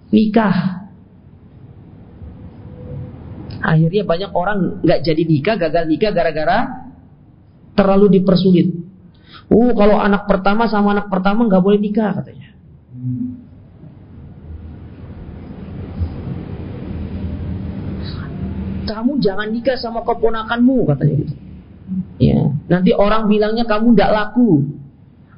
Nikah. 0.09 0.79
Akhirnya 3.59 4.07
banyak 4.07 4.31
orang 4.31 4.81
nggak 4.81 5.03
jadi 5.03 5.23
nikah, 5.27 5.55
gagal 5.59 5.83
nikah 5.85 6.15
gara-gara 6.15 6.88
terlalu 7.79 8.19
dipersulit. 8.19 8.75
Oh, 9.47 9.71
kalau 9.71 9.97
anak 10.03 10.27
pertama 10.27 10.67
sama 10.67 10.91
anak 10.91 11.07
pertama 11.07 11.47
nggak 11.47 11.63
boleh 11.63 11.79
nikah 11.79 12.11
katanya. 12.19 12.51
Kamu 18.83 19.11
jangan 19.23 19.47
nikah 19.47 19.79
sama 19.79 20.03
keponakanmu 20.03 20.77
katanya 20.91 21.15
gitu. 21.23 21.35
Ya, 22.21 22.51
nanti 22.67 22.91
orang 22.91 23.31
bilangnya 23.31 23.63
kamu 23.63 23.95
tidak 23.95 24.11
laku. 24.11 24.75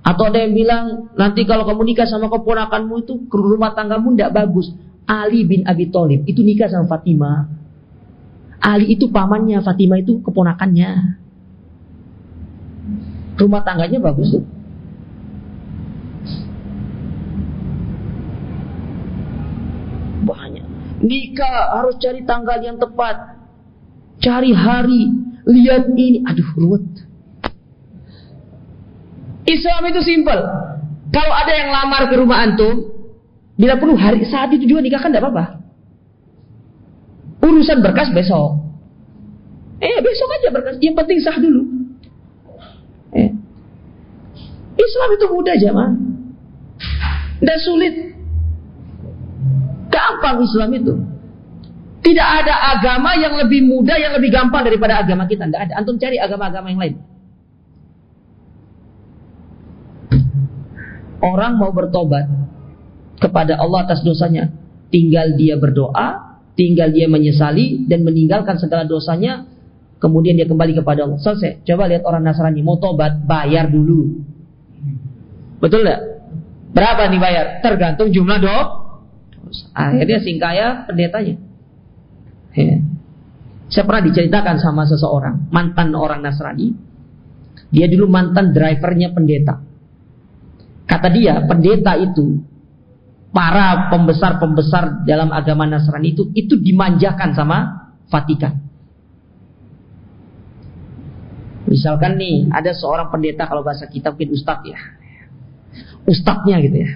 Atau 0.01 0.33
ada 0.33 0.41
yang 0.41 0.57
bilang 0.57 1.13
nanti 1.13 1.45
kalau 1.45 1.63
kamu 1.69 1.93
nikah 1.93 2.09
sama 2.09 2.25
keponakanmu 2.27 3.05
itu 3.05 3.21
rumah 3.29 3.77
tanggamu 3.77 4.17
tidak 4.17 4.33
bagus. 4.33 4.73
Ali 5.05 5.45
bin 5.45 5.61
Abi 5.69 5.93
Thalib 5.93 6.25
itu 6.25 6.41
nikah 6.41 6.67
sama 6.67 6.89
Fatimah. 6.89 7.47
Ali 8.61 8.93
itu 8.93 9.09
pamannya, 9.09 9.61
Fatimah 9.61 9.99
itu 10.01 10.19
keponakannya. 10.21 11.20
Rumah 13.41 13.61
tangganya 13.65 13.97
bagus 13.97 14.37
tuh. 14.37 14.45
Banyak. 20.21 20.65
Nikah 21.01 21.81
harus 21.81 21.97
cari 21.97 22.21
tanggal 22.21 22.61
yang 22.61 22.77
tepat. 22.77 23.41
Cari 24.21 24.53
hari. 24.53 25.09
Lihat 25.49 25.89
ini. 25.97 26.21
Aduh, 26.21 26.49
ruwet. 26.53 26.85
Islam 29.49 29.89
itu 29.89 30.05
simpel. 30.05 30.37
Kalau 31.09 31.33
ada 31.33 31.51
yang 31.51 31.73
lamar 31.73 32.07
ke 32.07 32.15
rumah 32.15 32.45
antum, 32.45 32.93
bila 33.57 33.81
perlu 33.81 33.97
hari 33.97 34.21
saat 34.29 34.53
itu 34.53 34.69
juga 34.69 34.85
nikah 34.85 35.01
kan 35.01 35.09
tidak 35.09 35.25
apa-apa. 35.27 35.65
Urusan 37.41 37.81
berkas 37.81 38.13
besok. 38.13 38.61
Eh 39.81 39.97
besok 39.97 40.29
aja 40.29 40.47
berkas. 40.53 40.77
Yang 40.77 40.95
penting 41.01 41.17
sah 41.25 41.41
dulu. 41.41 41.80
Eh. 43.12 43.30
Islam 44.80 45.09
itu 45.16 45.26
mudah 45.28 45.55
jamaah. 45.59 45.93
Tidak 47.41 47.59
sulit. 47.62 47.93
Gampang 49.91 50.38
Islam 50.45 50.70
itu. 50.78 50.93
Tidak 52.01 52.28
ada 52.43 52.78
agama 52.78 53.14
yang 53.14 53.38
lebih 53.38 53.62
mudah, 53.62 53.93
yang 53.99 54.18
lebih 54.18 54.34
gampang 54.34 54.66
daripada 54.66 54.97
agama 55.01 55.30
kita. 55.30 55.45
Tidak 55.45 55.62
ada. 55.70 55.74
Antum 55.78 56.01
cari 56.01 56.18
agama-agama 56.18 56.68
yang 56.74 56.82
lain. 56.82 56.95
Orang 61.22 61.62
mau 61.62 61.70
bertobat 61.70 62.26
kepada 63.22 63.62
Allah 63.62 63.86
atas 63.86 64.01
dosanya. 64.01 64.49
Tinggal 64.89 65.38
dia 65.38 65.55
berdoa, 65.55 66.41
tinggal 66.57 66.89
dia 66.89 67.05
menyesali 67.05 67.86
dan 67.86 68.01
meninggalkan 68.01 68.57
segala 68.57 68.84
dosanya 68.89 69.45
kemudian 70.02 70.34
dia 70.34 70.49
kembali 70.49 70.74
kepada 70.74 71.06
Allah. 71.06 71.22
Selesai. 71.22 71.62
Coba 71.62 71.86
lihat 71.86 72.02
orang 72.04 72.26
Nasrani 72.26 72.66
mau 72.66 72.82
tobat, 72.82 73.22
bayar 73.24 73.70
dulu. 73.70 74.26
Betul 75.62 75.86
nggak? 75.86 76.02
Berapa 76.74 77.06
nih 77.08 77.22
bayar? 77.22 77.45
Tergantung 77.62 78.10
jumlah 78.10 78.41
dok. 78.41 78.68
Akhirnya 79.78 80.20
singkaya 80.20 80.89
pendetanya. 80.89 81.38
Ya. 82.58 82.82
Saya 83.72 83.88
pernah 83.88 84.04
diceritakan 84.04 84.60
sama 84.60 84.84
seseorang, 84.84 85.47
mantan 85.54 85.95
orang 85.95 86.20
Nasrani. 86.20 86.76
Dia 87.72 87.88
dulu 87.88 88.12
mantan 88.12 88.52
drivernya 88.52 89.16
pendeta. 89.16 89.64
Kata 90.84 91.08
dia, 91.08 91.39
pendeta 91.47 91.95
itu 91.95 92.43
para 93.32 93.88
pembesar-pembesar 93.88 95.08
dalam 95.08 95.32
agama 95.32 95.64
Nasrani 95.64 96.12
itu 96.12 96.28
itu 96.36 96.60
dimanjakan 96.60 97.32
sama 97.32 97.58
Vatikan. 98.12 98.70
Misalkan 101.70 102.18
nih 102.18 102.49
ada 102.49 102.74
seorang 102.74 103.14
pendeta 103.14 103.45
kalau 103.45 103.62
bahasa 103.62 103.86
kita 103.86 104.14
mungkin 104.14 104.34
ustadz 104.34 104.66
ya. 104.66 104.80
Ustadznya 106.09 106.57
gitu 106.66 106.78
ya. 106.82 106.91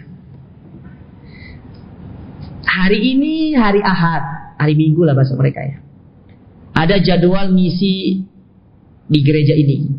Hari 2.66 3.00
ini 3.16 3.56
hari 3.56 3.80
Ahad, 3.80 4.56
hari 4.58 4.74
Minggu 4.74 5.06
lah 5.06 5.14
bahasa 5.14 5.38
mereka 5.38 5.62
ya. 5.64 5.78
Ada 6.76 7.00
jadwal 7.00 7.54
misi 7.54 8.26
di 9.06 9.20
gereja 9.22 9.54
ini. 9.56 9.96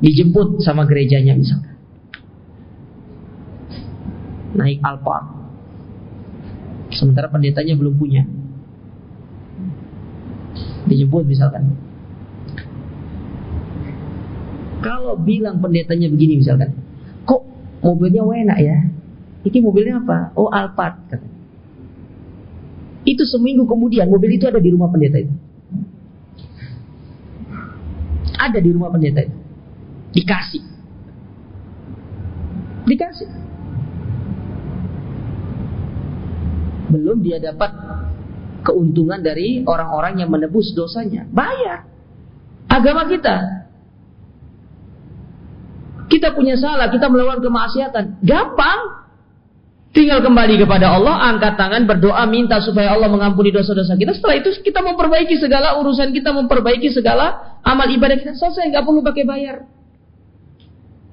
Dijemput 0.00 0.64
sama 0.64 0.88
gerejanya 0.88 1.36
misalkan. 1.36 1.76
Naik 4.56 4.80
Alfa. 4.80 5.18
Sementara 6.90 7.30
pendetanya 7.30 7.78
belum 7.78 7.94
punya. 7.94 8.26
Dijemput 10.88 11.28
misalkan 11.28 11.89
kalau 14.80 15.16
bilang 15.20 15.60
pendetanya 15.60 16.08
begini 16.08 16.40
misalkan, 16.40 16.72
kok 17.28 17.44
mobilnya 17.84 18.24
enak 18.24 18.58
ya? 18.64 18.78
Ini 19.44 19.58
mobilnya 19.60 20.00
apa? 20.00 20.32
Oh 20.36 20.48
Alphard. 20.48 21.20
Itu 23.04 23.24
seminggu 23.24 23.64
kemudian 23.64 24.08
mobil 24.08 24.36
itu 24.36 24.44
ada 24.48 24.60
di 24.60 24.68
rumah 24.72 24.88
pendeta 24.92 25.20
itu. 25.20 25.32
Ada 28.40 28.58
di 28.60 28.70
rumah 28.72 28.88
pendeta 28.92 29.20
itu. 29.24 29.36
Dikasih. 30.16 30.64
Dikasih. 32.88 33.30
Belum 36.90 37.20
dia 37.20 37.38
dapat 37.38 37.70
keuntungan 38.64 39.20
dari 39.20 39.64
orang-orang 39.64 40.20
yang 40.24 40.28
menebus 40.32 40.72
dosanya. 40.72 41.24
Bayar. 41.28 41.88
Agama 42.68 43.08
kita 43.08 43.59
kita 46.20 46.36
punya 46.36 46.60
salah, 46.60 46.92
kita 46.92 47.08
melakukan 47.08 47.40
kemaksiatan. 47.40 48.20
Gampang. 48.20 49.00
Tinggal 49.90 50.22
kembali 50.22 50.54
kepada 50.60 50.94
Allah, 50.94 51.34
angkat 51.34 51.58
tangan, 51.58 51.82
berdoa, 51.88 52.22
minta 52.30 52.62
supaya 52.62 52.94
Allah 52.94 53.10
mengampuni 53.10 53.50
dosa-dosa 53.50 53.98
kita. 53.98 54.14
Setelah 54.14 54.38
itu 54.38 54.54
kita 54.62 54.86
memperbaiki 54.86 55.34
segala 55.40 55.80
urusan 55.82 56.14
kita, 56.14 56.30
memperbaiki 56.30 56.94
segala 56.94 57.58
amal 57.66 57.90
ibadah 57.90 58.14
kita. 58.14 58.38
Selesai, 58.38 58.70
nggak 58.70 58.84
perlu 58.86 59.02
pakai 59.02 59.24
bayar. 59.26 59.66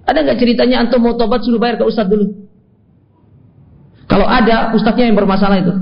Ada 0.05 0.19
nggak 0.27 0.37
ceritanya 0.37 0.85
antum 0.85 1.01
mau 1.01 1.17
tobat 1.17 1.41
suruh 1.41 1.57
bayar 1.57 1.81
ke 1.81 1.89
ustadz 1.89 2.11
dulu? 2.11 2.37
Kalau 4.05 4.29
ada, 4.29 4.75
ustadznya 4.77 5.09
yang 5.09 5.17
bermasalah 5.17 5.57
itu. 5.57 5.73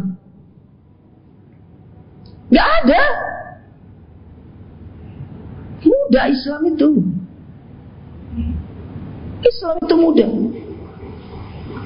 Nggak 2.48 2.68
ada. 2.80 3.02
Mudah 5.84 6.26
Islam 6.32 6.62
itu. 6.72 6.90
Islam 9.46 9.76
itu 9.82 9.96
mudah. 9.96 10.30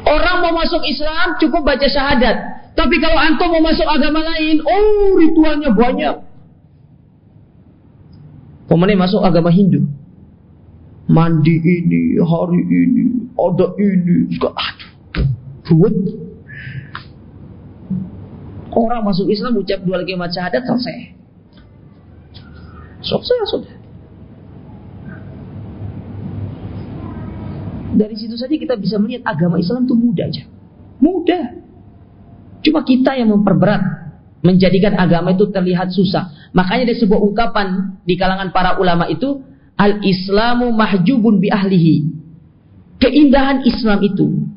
Orang 0.08 0.38
mau 0.42 0.54
masuk 0.56 0.82
Islam 0.88 1.36
cukup 1.38 1.62
baca 1.68 1.86
syahadat. 1.86 2.38
Tapi 2.74 2.96
kalau 3.04 3.20
antum 3.20 3.52
mau 3.52 3.64
masuk 3.68 3.84
agama 3.84 4.24
lain, 4.24 4.64
oh 4.64 5.20
ritualnya 5.20 5.70
banyak. 5.76 6.16
Pemenang 8.70 9.02
masuk 9.02 9.20
agama 9.26 9.50
Hindu. 9.50 9.84
Mandi 11.10 11.58
ini, 11.58 12.22
hari 12.22 12.62
ini, 12.70 13.34
ada 13.34 13.74
ini, 13.82 14.30
suka 14.30 14.54
aduh, 14.54 15.28
ruwet. 15.74 15.96
Orang 18.70 19.10
masuk 19.10 19.26
Islam 19.26 19.58
ucap 19.58 19.82
dua 19.82 19.98
lagi 19.98 20.14
kalimat 20.14 20.30
syahadat 20.30 20.62
selesai. 20.70 21.18
Selesai 23.02 23.38
sudah. 23.50 23.79
Dari 28.00 28.16
situ 28.16 28.40
saja 28.40 28.56
kita 28.56 28.80
bisa 28.80 28.96
melihat 28.96 29.28
agama 29.28 29.60
Islam 29.60 29.84
itu 29.84 29.92
mudah 30.00 30.32
aja. 30.32 30.48
Mudah. 31.04 31.44
Cuma 32.64 32.88
kita 32.88 33.20
yang 33.20 33.36
memperberat. 33.36 34.08
Menjadikan 34.40 34.96
agama 34.96 35.36
itu 35.36 35.52
terlihat 35.52 35.92
susah. 35.92 36.56
Makanya 36.56 36.88
ada 36.88 36.96
sebuah 36.96 37.20
ungkapan 37.20 38.00
di 38.08 38.16
kalangan 38.16 38.56
para 38.56 38.80
ulama 38.80 39.12
itu. 39.12 39.44
Al-Islamu 39.76 40.72
mahjubun 40.72 41.44
bi 41.44 41.52
ahlihi. 41.52 42.08
Keindahan 43.04 43.68
Islam 43.68 44.00
itu. 44.00 44.48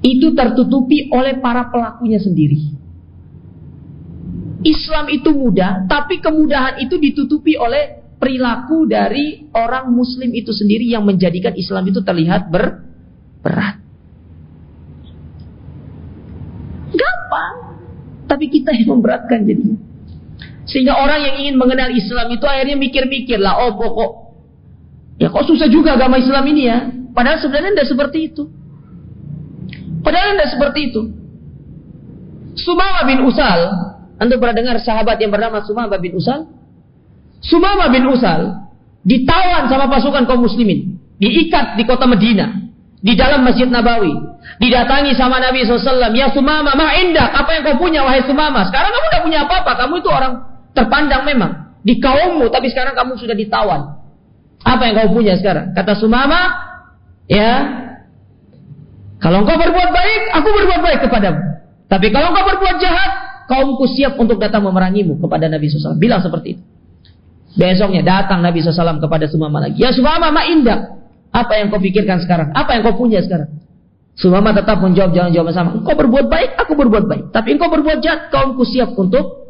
Itu 0.00 0.32
tertutupi 0.32 1.12
oleh 1.12 1.36
para 1.36 1.68
pelakunya 1.68 2.16
sendiri. 2.16 2.80
Islam 4.64 5.12
itu 5.12 5.36
mudah, 5.36 5.84
tapi 5.84 6.22
kemudahan 6.22 6.80
itu 6.80 6.96
ditutupi 6.96 7.60
oleh 7.60 8.01
perilaku 8.22 8.86
dari 8.86 9.50
orang 9.50 9.90
muslim 9.90 10.30
itu 10.30 10.54
sendiri 10.54 10.86
yang 10.86 11.02
menjadikan 11.02 11.58
Islam 11.58 11.90
itu 11.90 12.06
terlihat 12.06 12.54
ber, 12.54 12.86
berat. 13.42 13.82
Gampang. 16.94 17.54
Tapi 18.30 18.46
kita 18.46 18.70
yang 18.78 18.94
memberatkan 18.94 19.42
jadi. 19.42 19.74
Sehingga 20.70 21.02
orang 21.02 21.18
yang 21.26 21.34
ingin 21.42 21.58
mengenal 21.58 21.90
Islam 21.90 22.30
itu 22.30 22.46
akhirnya 22.46 22.78
mikir-mikir 22.78 23.42
lah, 23.42 23.58
oh 23.66 23.74
pokok. 23.74 24.12
Ya 25.18 25.26
kok 25.26 25.42
susah 25.42 25.66
juga 25.66 25.98
agama 25.98 26.22
Islam 26.22 26.46
ini 26.46 26.62
ya. 26.70 26.78
Padahal 27.10 27.42
sebenarnya 27.42 27.74
tidak 27.74 27.90
seperti 27.90 28.18
itu. 28.30 28.46
Padahal 30.06 30.38
tidak 30.38 30.50
seperti 30.54 30.80
itu. 30.94 31.02
Sumama 32.54 33.02
bin 33.02 33.26
Usal. 33.26 33.60
Anda 34.22 34.38
pernah 34.38 34.54
dengar 34.54 34.76
sahabat 34.78 35.18
yang 35.18 35.34
bernama 35.34 35.66
Sumama 35.66 35.98
bin 35.98 36.14
Usal? 36.14 36.61
Sumama 37.42 37.90
bin 37.90 38.06
Usal 38.06 38.70
ditawan 39.02 39.66
sama 39.66 39.90
pasukan 39.90 40.24
kaum 40.30 40.46
muslimin, 40.46 40.98
diikat 41.18 41.74
di 41.74 41.82
kota 41.82 42.06
Medina, 42.06 42.70
di 43.02 43.18
dalam 43.18 43.42
Masjid 43.42 43.66
Nabawi, 43.66 44.14
didatangi 44.62 45.18
sama 45.18 45.42
Nabi 45.42 45.66
SAW, 45.66 46.14
ya 46.14 46.30
Sumama, 46.30 46.78
ma 46.78 46.94
indah, 46.94 47.34
apa 47.34 47.50
yang 47.58 47.62
kau 47.66 47.82
punya 47.82 48.06
wahai 48.06 48.22
Sumama? 48.22 48.62
Sekarang 48.70 48.94
kamu 48.94 49.06
tidak 49.10 49.22
punya 49.26 49.38
apa-apa, 49.42 49.72
kamu 49.74 49.94
itu 49.98 50.08
orang 50.10 50.32
terpandang 50.72 51.22
memang 51.26 51.52
di 51.82 51.98
kaummu, 51.98 52.46
tapi 52.54 52.70
sekarang 52.70 52.94
kamu 52.94 53.18
sudah 53.18 53.34
ditawan. 53.34 53.98
Apa 54.62 54.82
yang 54.86 54.94
kau 55.02 55.18
punya 55.18 55.34
sekarang? 55.34 55.74
Kata 55.74 55.98
Sumama, 55.98 56.40
ya, 57.26 57.50
kalau 59.18 59.42
engkau 59.42 59.58
berbuat 59.58 59.90
baik, 59.90 60.22
aku 60.38 60.48
berbuat 60.50 60.80
baik 60.82 60.98
kepadamu. 61.10 61.42
Tapi 61.90 62.06
kalau 62.14 62.30
engkau 62.30 62.46
berbuat 62.54 62.76
jahat, 62.78 63.10
kaumku 63.50 63.90
siap 63.90 64.14
untuk 64.14 64.38
datang 64.38 64.62
memerangimu 64.62 65.18
kepada 65.18 65.50
Nabi 65.50 65.66
SAW. 65.70 65.98
Bilang 65.98 66.22
seperti 66.22 66.58
itu. 66.58 66.62
Besoknya 67.52 68.00
datang 68.00 68.40
Nabi 68.40 68.64
SAW 68.64 68.96
kepada 68.96 69.28
Sumama 69.28 69.60
lagi. 69.60 69.76
Ya 69.76 69.92
Sumama, 69.92 70.32
ma 70.32 70.48
indah. 70.48 70.96
Apa 71.32 71.60
yang 71.60 71.72
kau 71.72 71.80
pikirkan 71.80 72.20
sekarang? 72.20 72.52
Apa 72.52 72.76
yang 72.76 72.82
kau 72.84 72.96
punya 72.96 73.20
sekarang? 73.24 73.60
Sumama 74.12 74.52
tetap 74.52 74.80
menjawab 74.80 75.16
jangan 75.16 75.30
jawab 75.32 75.52
sama. 75.56 75.70
Engkau 75.80 75.96
berbuat 75.96 76.28
baik, 76.28 76.50
aku 76.60 76.72
berbuat 76.76 77.04
baik. 77.08 77.24
Tapi 77.32 77.56
engkau 77.56 77.72
berbuat 77.72 78.04
jahat, 78.04 78.28
kaumku 78.28 78.64
siap 78.68 78.92
untuk 78.96 79.48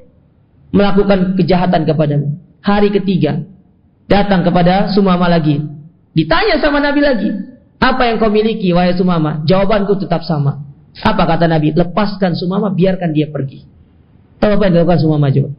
melakukan 0.71 1.35
kejahatan 1.35 1.83
kepadamu. 1.83 2.39
Hari 2.63 2.95
ketiga, 2.95 3.43
datang 4.07 4.47
kepada 4.47 4.95
Sumama 4.95 5.27
lagi. 5.27 5.59
Ditanya 6.15 6.63
sama 6.63 6.79
Nabi 6.79 7.01
lagi. 7.03 7.31
Apa 7.83 8.07
yang 8.07 8.23
kau 8.23 8.31
miliki, 8.31 8.71
wahai 8.71 8.95
Sumama? 8.95 9.43
Jawabanku 9.43 9.99
tetap 9.99 10.23
sama. 10.23 10.63
Apa 11.03 11.27
kata 11.27 11.51
Nabi? 11.51 11.75
Lepaskan 11.75 12.39
Sumama, 12.39 12.71
biarkan 12.71 13.11
dia 13.11 13.27
pergi. 13.27 13.67
Tahu 14.39 14.59
apa 14.59 14.63
yang 14.71 14.75
dilakukan 14.79 15.01
Sumama 15.03 15.31
coba? 15.31 15.51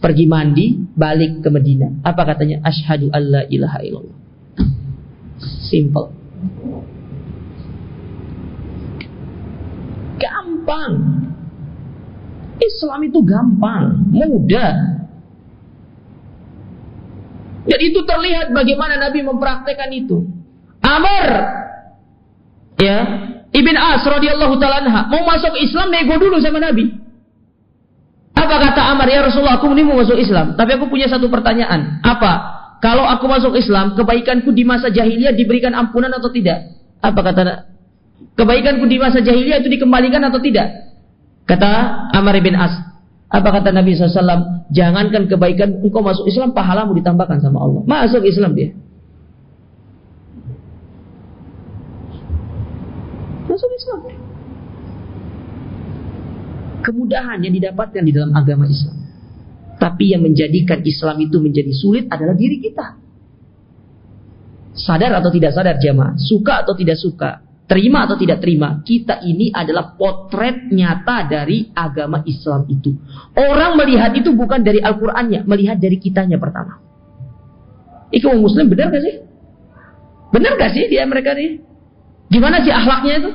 Pergi 0.00 0.24
mandi, 0.24 0.66
balik 0.96 1.44
ke 1.44 1.48
Medina. 1.52 1.92
Apa 2.02 2.24
katanya? 2.24 2.64
Ashadu 2.64 3.12
alla 3.12 3.44
ilaha 3.46 3.78
illallah. 3.84 4.18
Simple. 5.68 6.08
Gampang. 10.16 10.92
Islam 12.60 13.00
itu 13.08 13.20
gampang, 13.24 14.12
mudah. 14.12 15.00
Jadi 17.64 17.84
itu 17.92 18.00
terlihat 18.04 18.52
bagaimana 18.52 19.00
Nabi 19.00 19.20
mempraktekkan 19.24 19.90
itu. 19.92 20.24
Amr, 20.80 21.28
ya, 22.80 22.98
Ibn 23.52 23.76
As 23.76 24.02
radhiyallahu 24.04 24.56
taala 24.56 25.08
mau 25.12 25.22
masuk 25.28 25.56
Islam 25.60 25.92
nego 25.92 26.16
dulu 26.16 26.40
sama 26.40 26.60
Nabi. 26.60 27.09
Apa 28.34 28.56
kata 28.56 28.82
Amar? 28.94 29.06
Ya 29.10 29.22
Rasulullah, 29.26 29.58
aku 29.58 29.70
ini 29.74 29.82
mau 29.82 29.98
masuk 29.98 30.16
Islam. 30.16 30.54
Tapi 30.54 30.70
aku 30.78 30.86
punya 30.86 31.10
satu 31.10 31.26
pertanyaan. 31.26 32.02
Apa? 32.02 32.32
Kalau 32.80 33.04
aku 33.04 33.28
masuk 33.28 33.52
Islam, 33.58 33.92
kebaikanku 33.92 34.50
di 34.56 34.64
masa 34.64 34.88
jahiliyah 34.88 35.36
diberikan 35.36 35.76
ampunan 35.76 36.08
atau 36.16 36.32
tidak? 36.32 36.80
Apa 37.00 37.20
kata 37.20 37.42
kebaikanku 38.36 38.88
di 38.88 38.96
masa 38.96 39.20
jahiliyah 39.20 39.60
itu 39.60 39.68
dikembalikan 39.68 40.24
atau 40.24 40.40
tidak? 40.40 40.88
Kata 41.44 41.70
Amar 42.16 42.38
bin 42.40 42.56
As. 42.56 42.72
Apa 43.30 43.60
kata 43.60 43.70
Nabi 43.70 43.94
SAW? 43.94 44.66
Jangankan 44.74 45.30
kebaikan 45.30 45.82
engkau 45.84 46.02
masuk 46.02 46.26
Islam, 46.26 46.50
pahalamu 46.56 46.96
ditambahkan 46.98 47.38
sama 47.44 47.62
Allah. 47.62 47.82
Masuk 47.86 48.24
Islam 48.24 48.56
dia. 48.56 48.74
Masuk 53.50 53.70
Islam 53.76 54.29
kemudahan 56.82 57.40
yang 57.44 57.54
didapatkan 57.54 58.02
di 58.02 58.12
dalam 58.12 58.32
agama 58.34 58.66
Islam. 58.66 58.96
Tapi 59.80 60.12
yang 60.12 60.20
menjadikan 60.20 60.84
Islam 60.84 61.16
itu 61.24 61.40
menjadi 61.40 61.72
sulit 61.72 62.04
adalah 62.12 62.36
diri 62.36 62.60
kita. 62.60 63.00
Sadar 64.76 65.16
atau 65.20 65.32
tidak 65.32 65.56
sadar 65.56 65.80
jamaah, 65.80 66.20
suka 66.20 66.62
atau 66.62 66.76
tidak 66.76 67.00
suka, 67.00 67.40
terima 67.64 68.04
atau 68.04 68.18
tidak 68.20 68.44
terima, 68.44 68.84
kita 68.84 69.24
ini 69.24 69.48
adalah 69.54 69.96
potret 69.96 70.68
nyata 70.68 71.26
dari 71.30 71.70
agama 71.72 72.20
Islam 72.28 72.68
itu. 72.68 72.92
Orang 73.34 73.80
melihat 73.80 74.10
itu 74.14 74.34
bukan 74.36 74.60
dari 74.60 74.82
Al-Qur'annya, 74.82 75.48
melihat 75.48 75.80
dari 75.80 75.96
kitanya 75.96 76.36
pertama. 76.36 76.82
Iku 78.10 78.36
muslim 78.36 78.68
benar 78.68 78.90
gak 78.90 79.02
sih? 79.06 79.14
Benar 80.34 80.58
gak 80.58 80.70
sih 80.74 80.86
dia 80.90 81.06
mereka 81.06 81.34
nih? 81.34 81.62
Gimana 82.30 82.62
sih 82.62 82.70
akhlaknya 82.70 83.14
itu? 83.22 83.30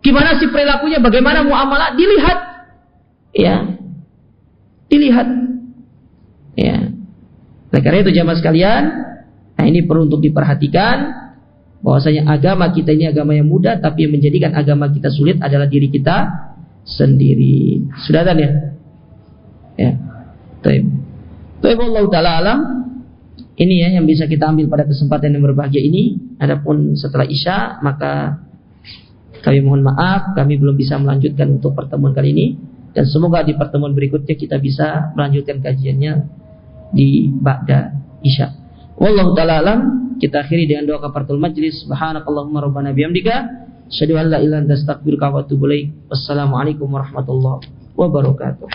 Gimana 0.00 0.38
sih 0.40 0.48
perilakunya? 0.48 0.98
Bagaimana 0.98 1.46
muamalah? 1.46 1.94
Dilihat 1.94 2.49
ya. 3.34 3.78
Dilihat. 4.90 5.28
Ya. 6.58 6.90
Nah, 7.70 7.80
karena 7.80 8.02
itu 8.02 8.12
jamaah 8.14 8.38
sekalian 8.38 8.82
nah 9.54 9.68
ini 9.68 9.84
perlu 9.84 10.08
untuk 10.08 10.24
diperhatikan 10.24 11.28
bahwasanya 11.84 12.32
agama 12.32 12.72
kita 12.72 12.96
ini 12.96 13.12
agama 13.12 13.36
yang 13.36 13.44
mudah 13.44 13.76
tapi 13.76 14.08
yang 14.08 14.16
menjadikan 14.16 14.56
agama 14.56 14.88
kita 14.88 15.12
sulit 15.12 15.36
adalah 15.38 15.68
diri 15.68 15.92
kita 15.92 16.28
sendiri. 16.82 17.86
Sudah 18.08 18.24
kan 18.26 18.36
ya 18.40 18.50
ya. 19.78 19.92
Taib. 20.60 20.84
Taib 21.60 21.78
Allah 21.80 22.04
Ta'ala 22.08 22.30
alam. 22.40 22.60
Ini 23.60 23.74
ya 23.84 23.88
yang 24.00 24.08
bisa 24.08 24.24
kita 24.24 24.48
ambil 24.48 24.72
pada 24.72 24.88
kesempatan 24.88 25.36
yang 25.36 25.44
berbahagia 25.44 25.84
ini. 25.84 26.16
Adapun 26.40 26.96
setelah 26.96 27.28
Isya 27.28 27.84
maka 27.84 28.40
kami 29.40 29.64
mohon 29.64 29.84
maaf 29.84 30.36
kami 30.36 30.60
belum 30.60 30.76
bisa 30.76 31.00
melanjutkan 31.00 31.60
untuk 31.60 31.72
pertemuan 31.72 32.12
kali 32.12 32.32
ini 32.36 32.46
dan 32.90 33.04
semoga 33.06 33.46
di 33.46 33.54
pertemuan 33.54 33.94
berikutnya 33.94 34.34
kita 34.34 34.58
bisa 34.58 35.14
melanjutkan 35.14 35.62
kajiannya 35.62 36.12
di 36.90 37.30
Ba'da 37.30 37.94
Isya. 38.26 38.48
Wallahu 38.98 39.32
ta'ala 39.32 39.62
alam. 39.62 39.80
Kita 40.20 40.44
akhiri 40.44 40.68
dengan 40.68 40.84
doa 40.84 41.00
kafaratul 41.00 41.40
majlis. 41.40 41.86
Subhanakallahumma 41.86 42.60
rabbana 42.60 42.92
bihamdika. 42.92 43.36
Asyhadu 43.88 44.20
an 44.20 44.28
la 44.28 44.38
wa 44.44 45.40
atubu 45.40 45.64
ilaik. 45.70 46.10
Wassalamualaikum 46.12 46.90
warahmatullahi 46.90 47.64
wabarakatuh. 47.96 48.68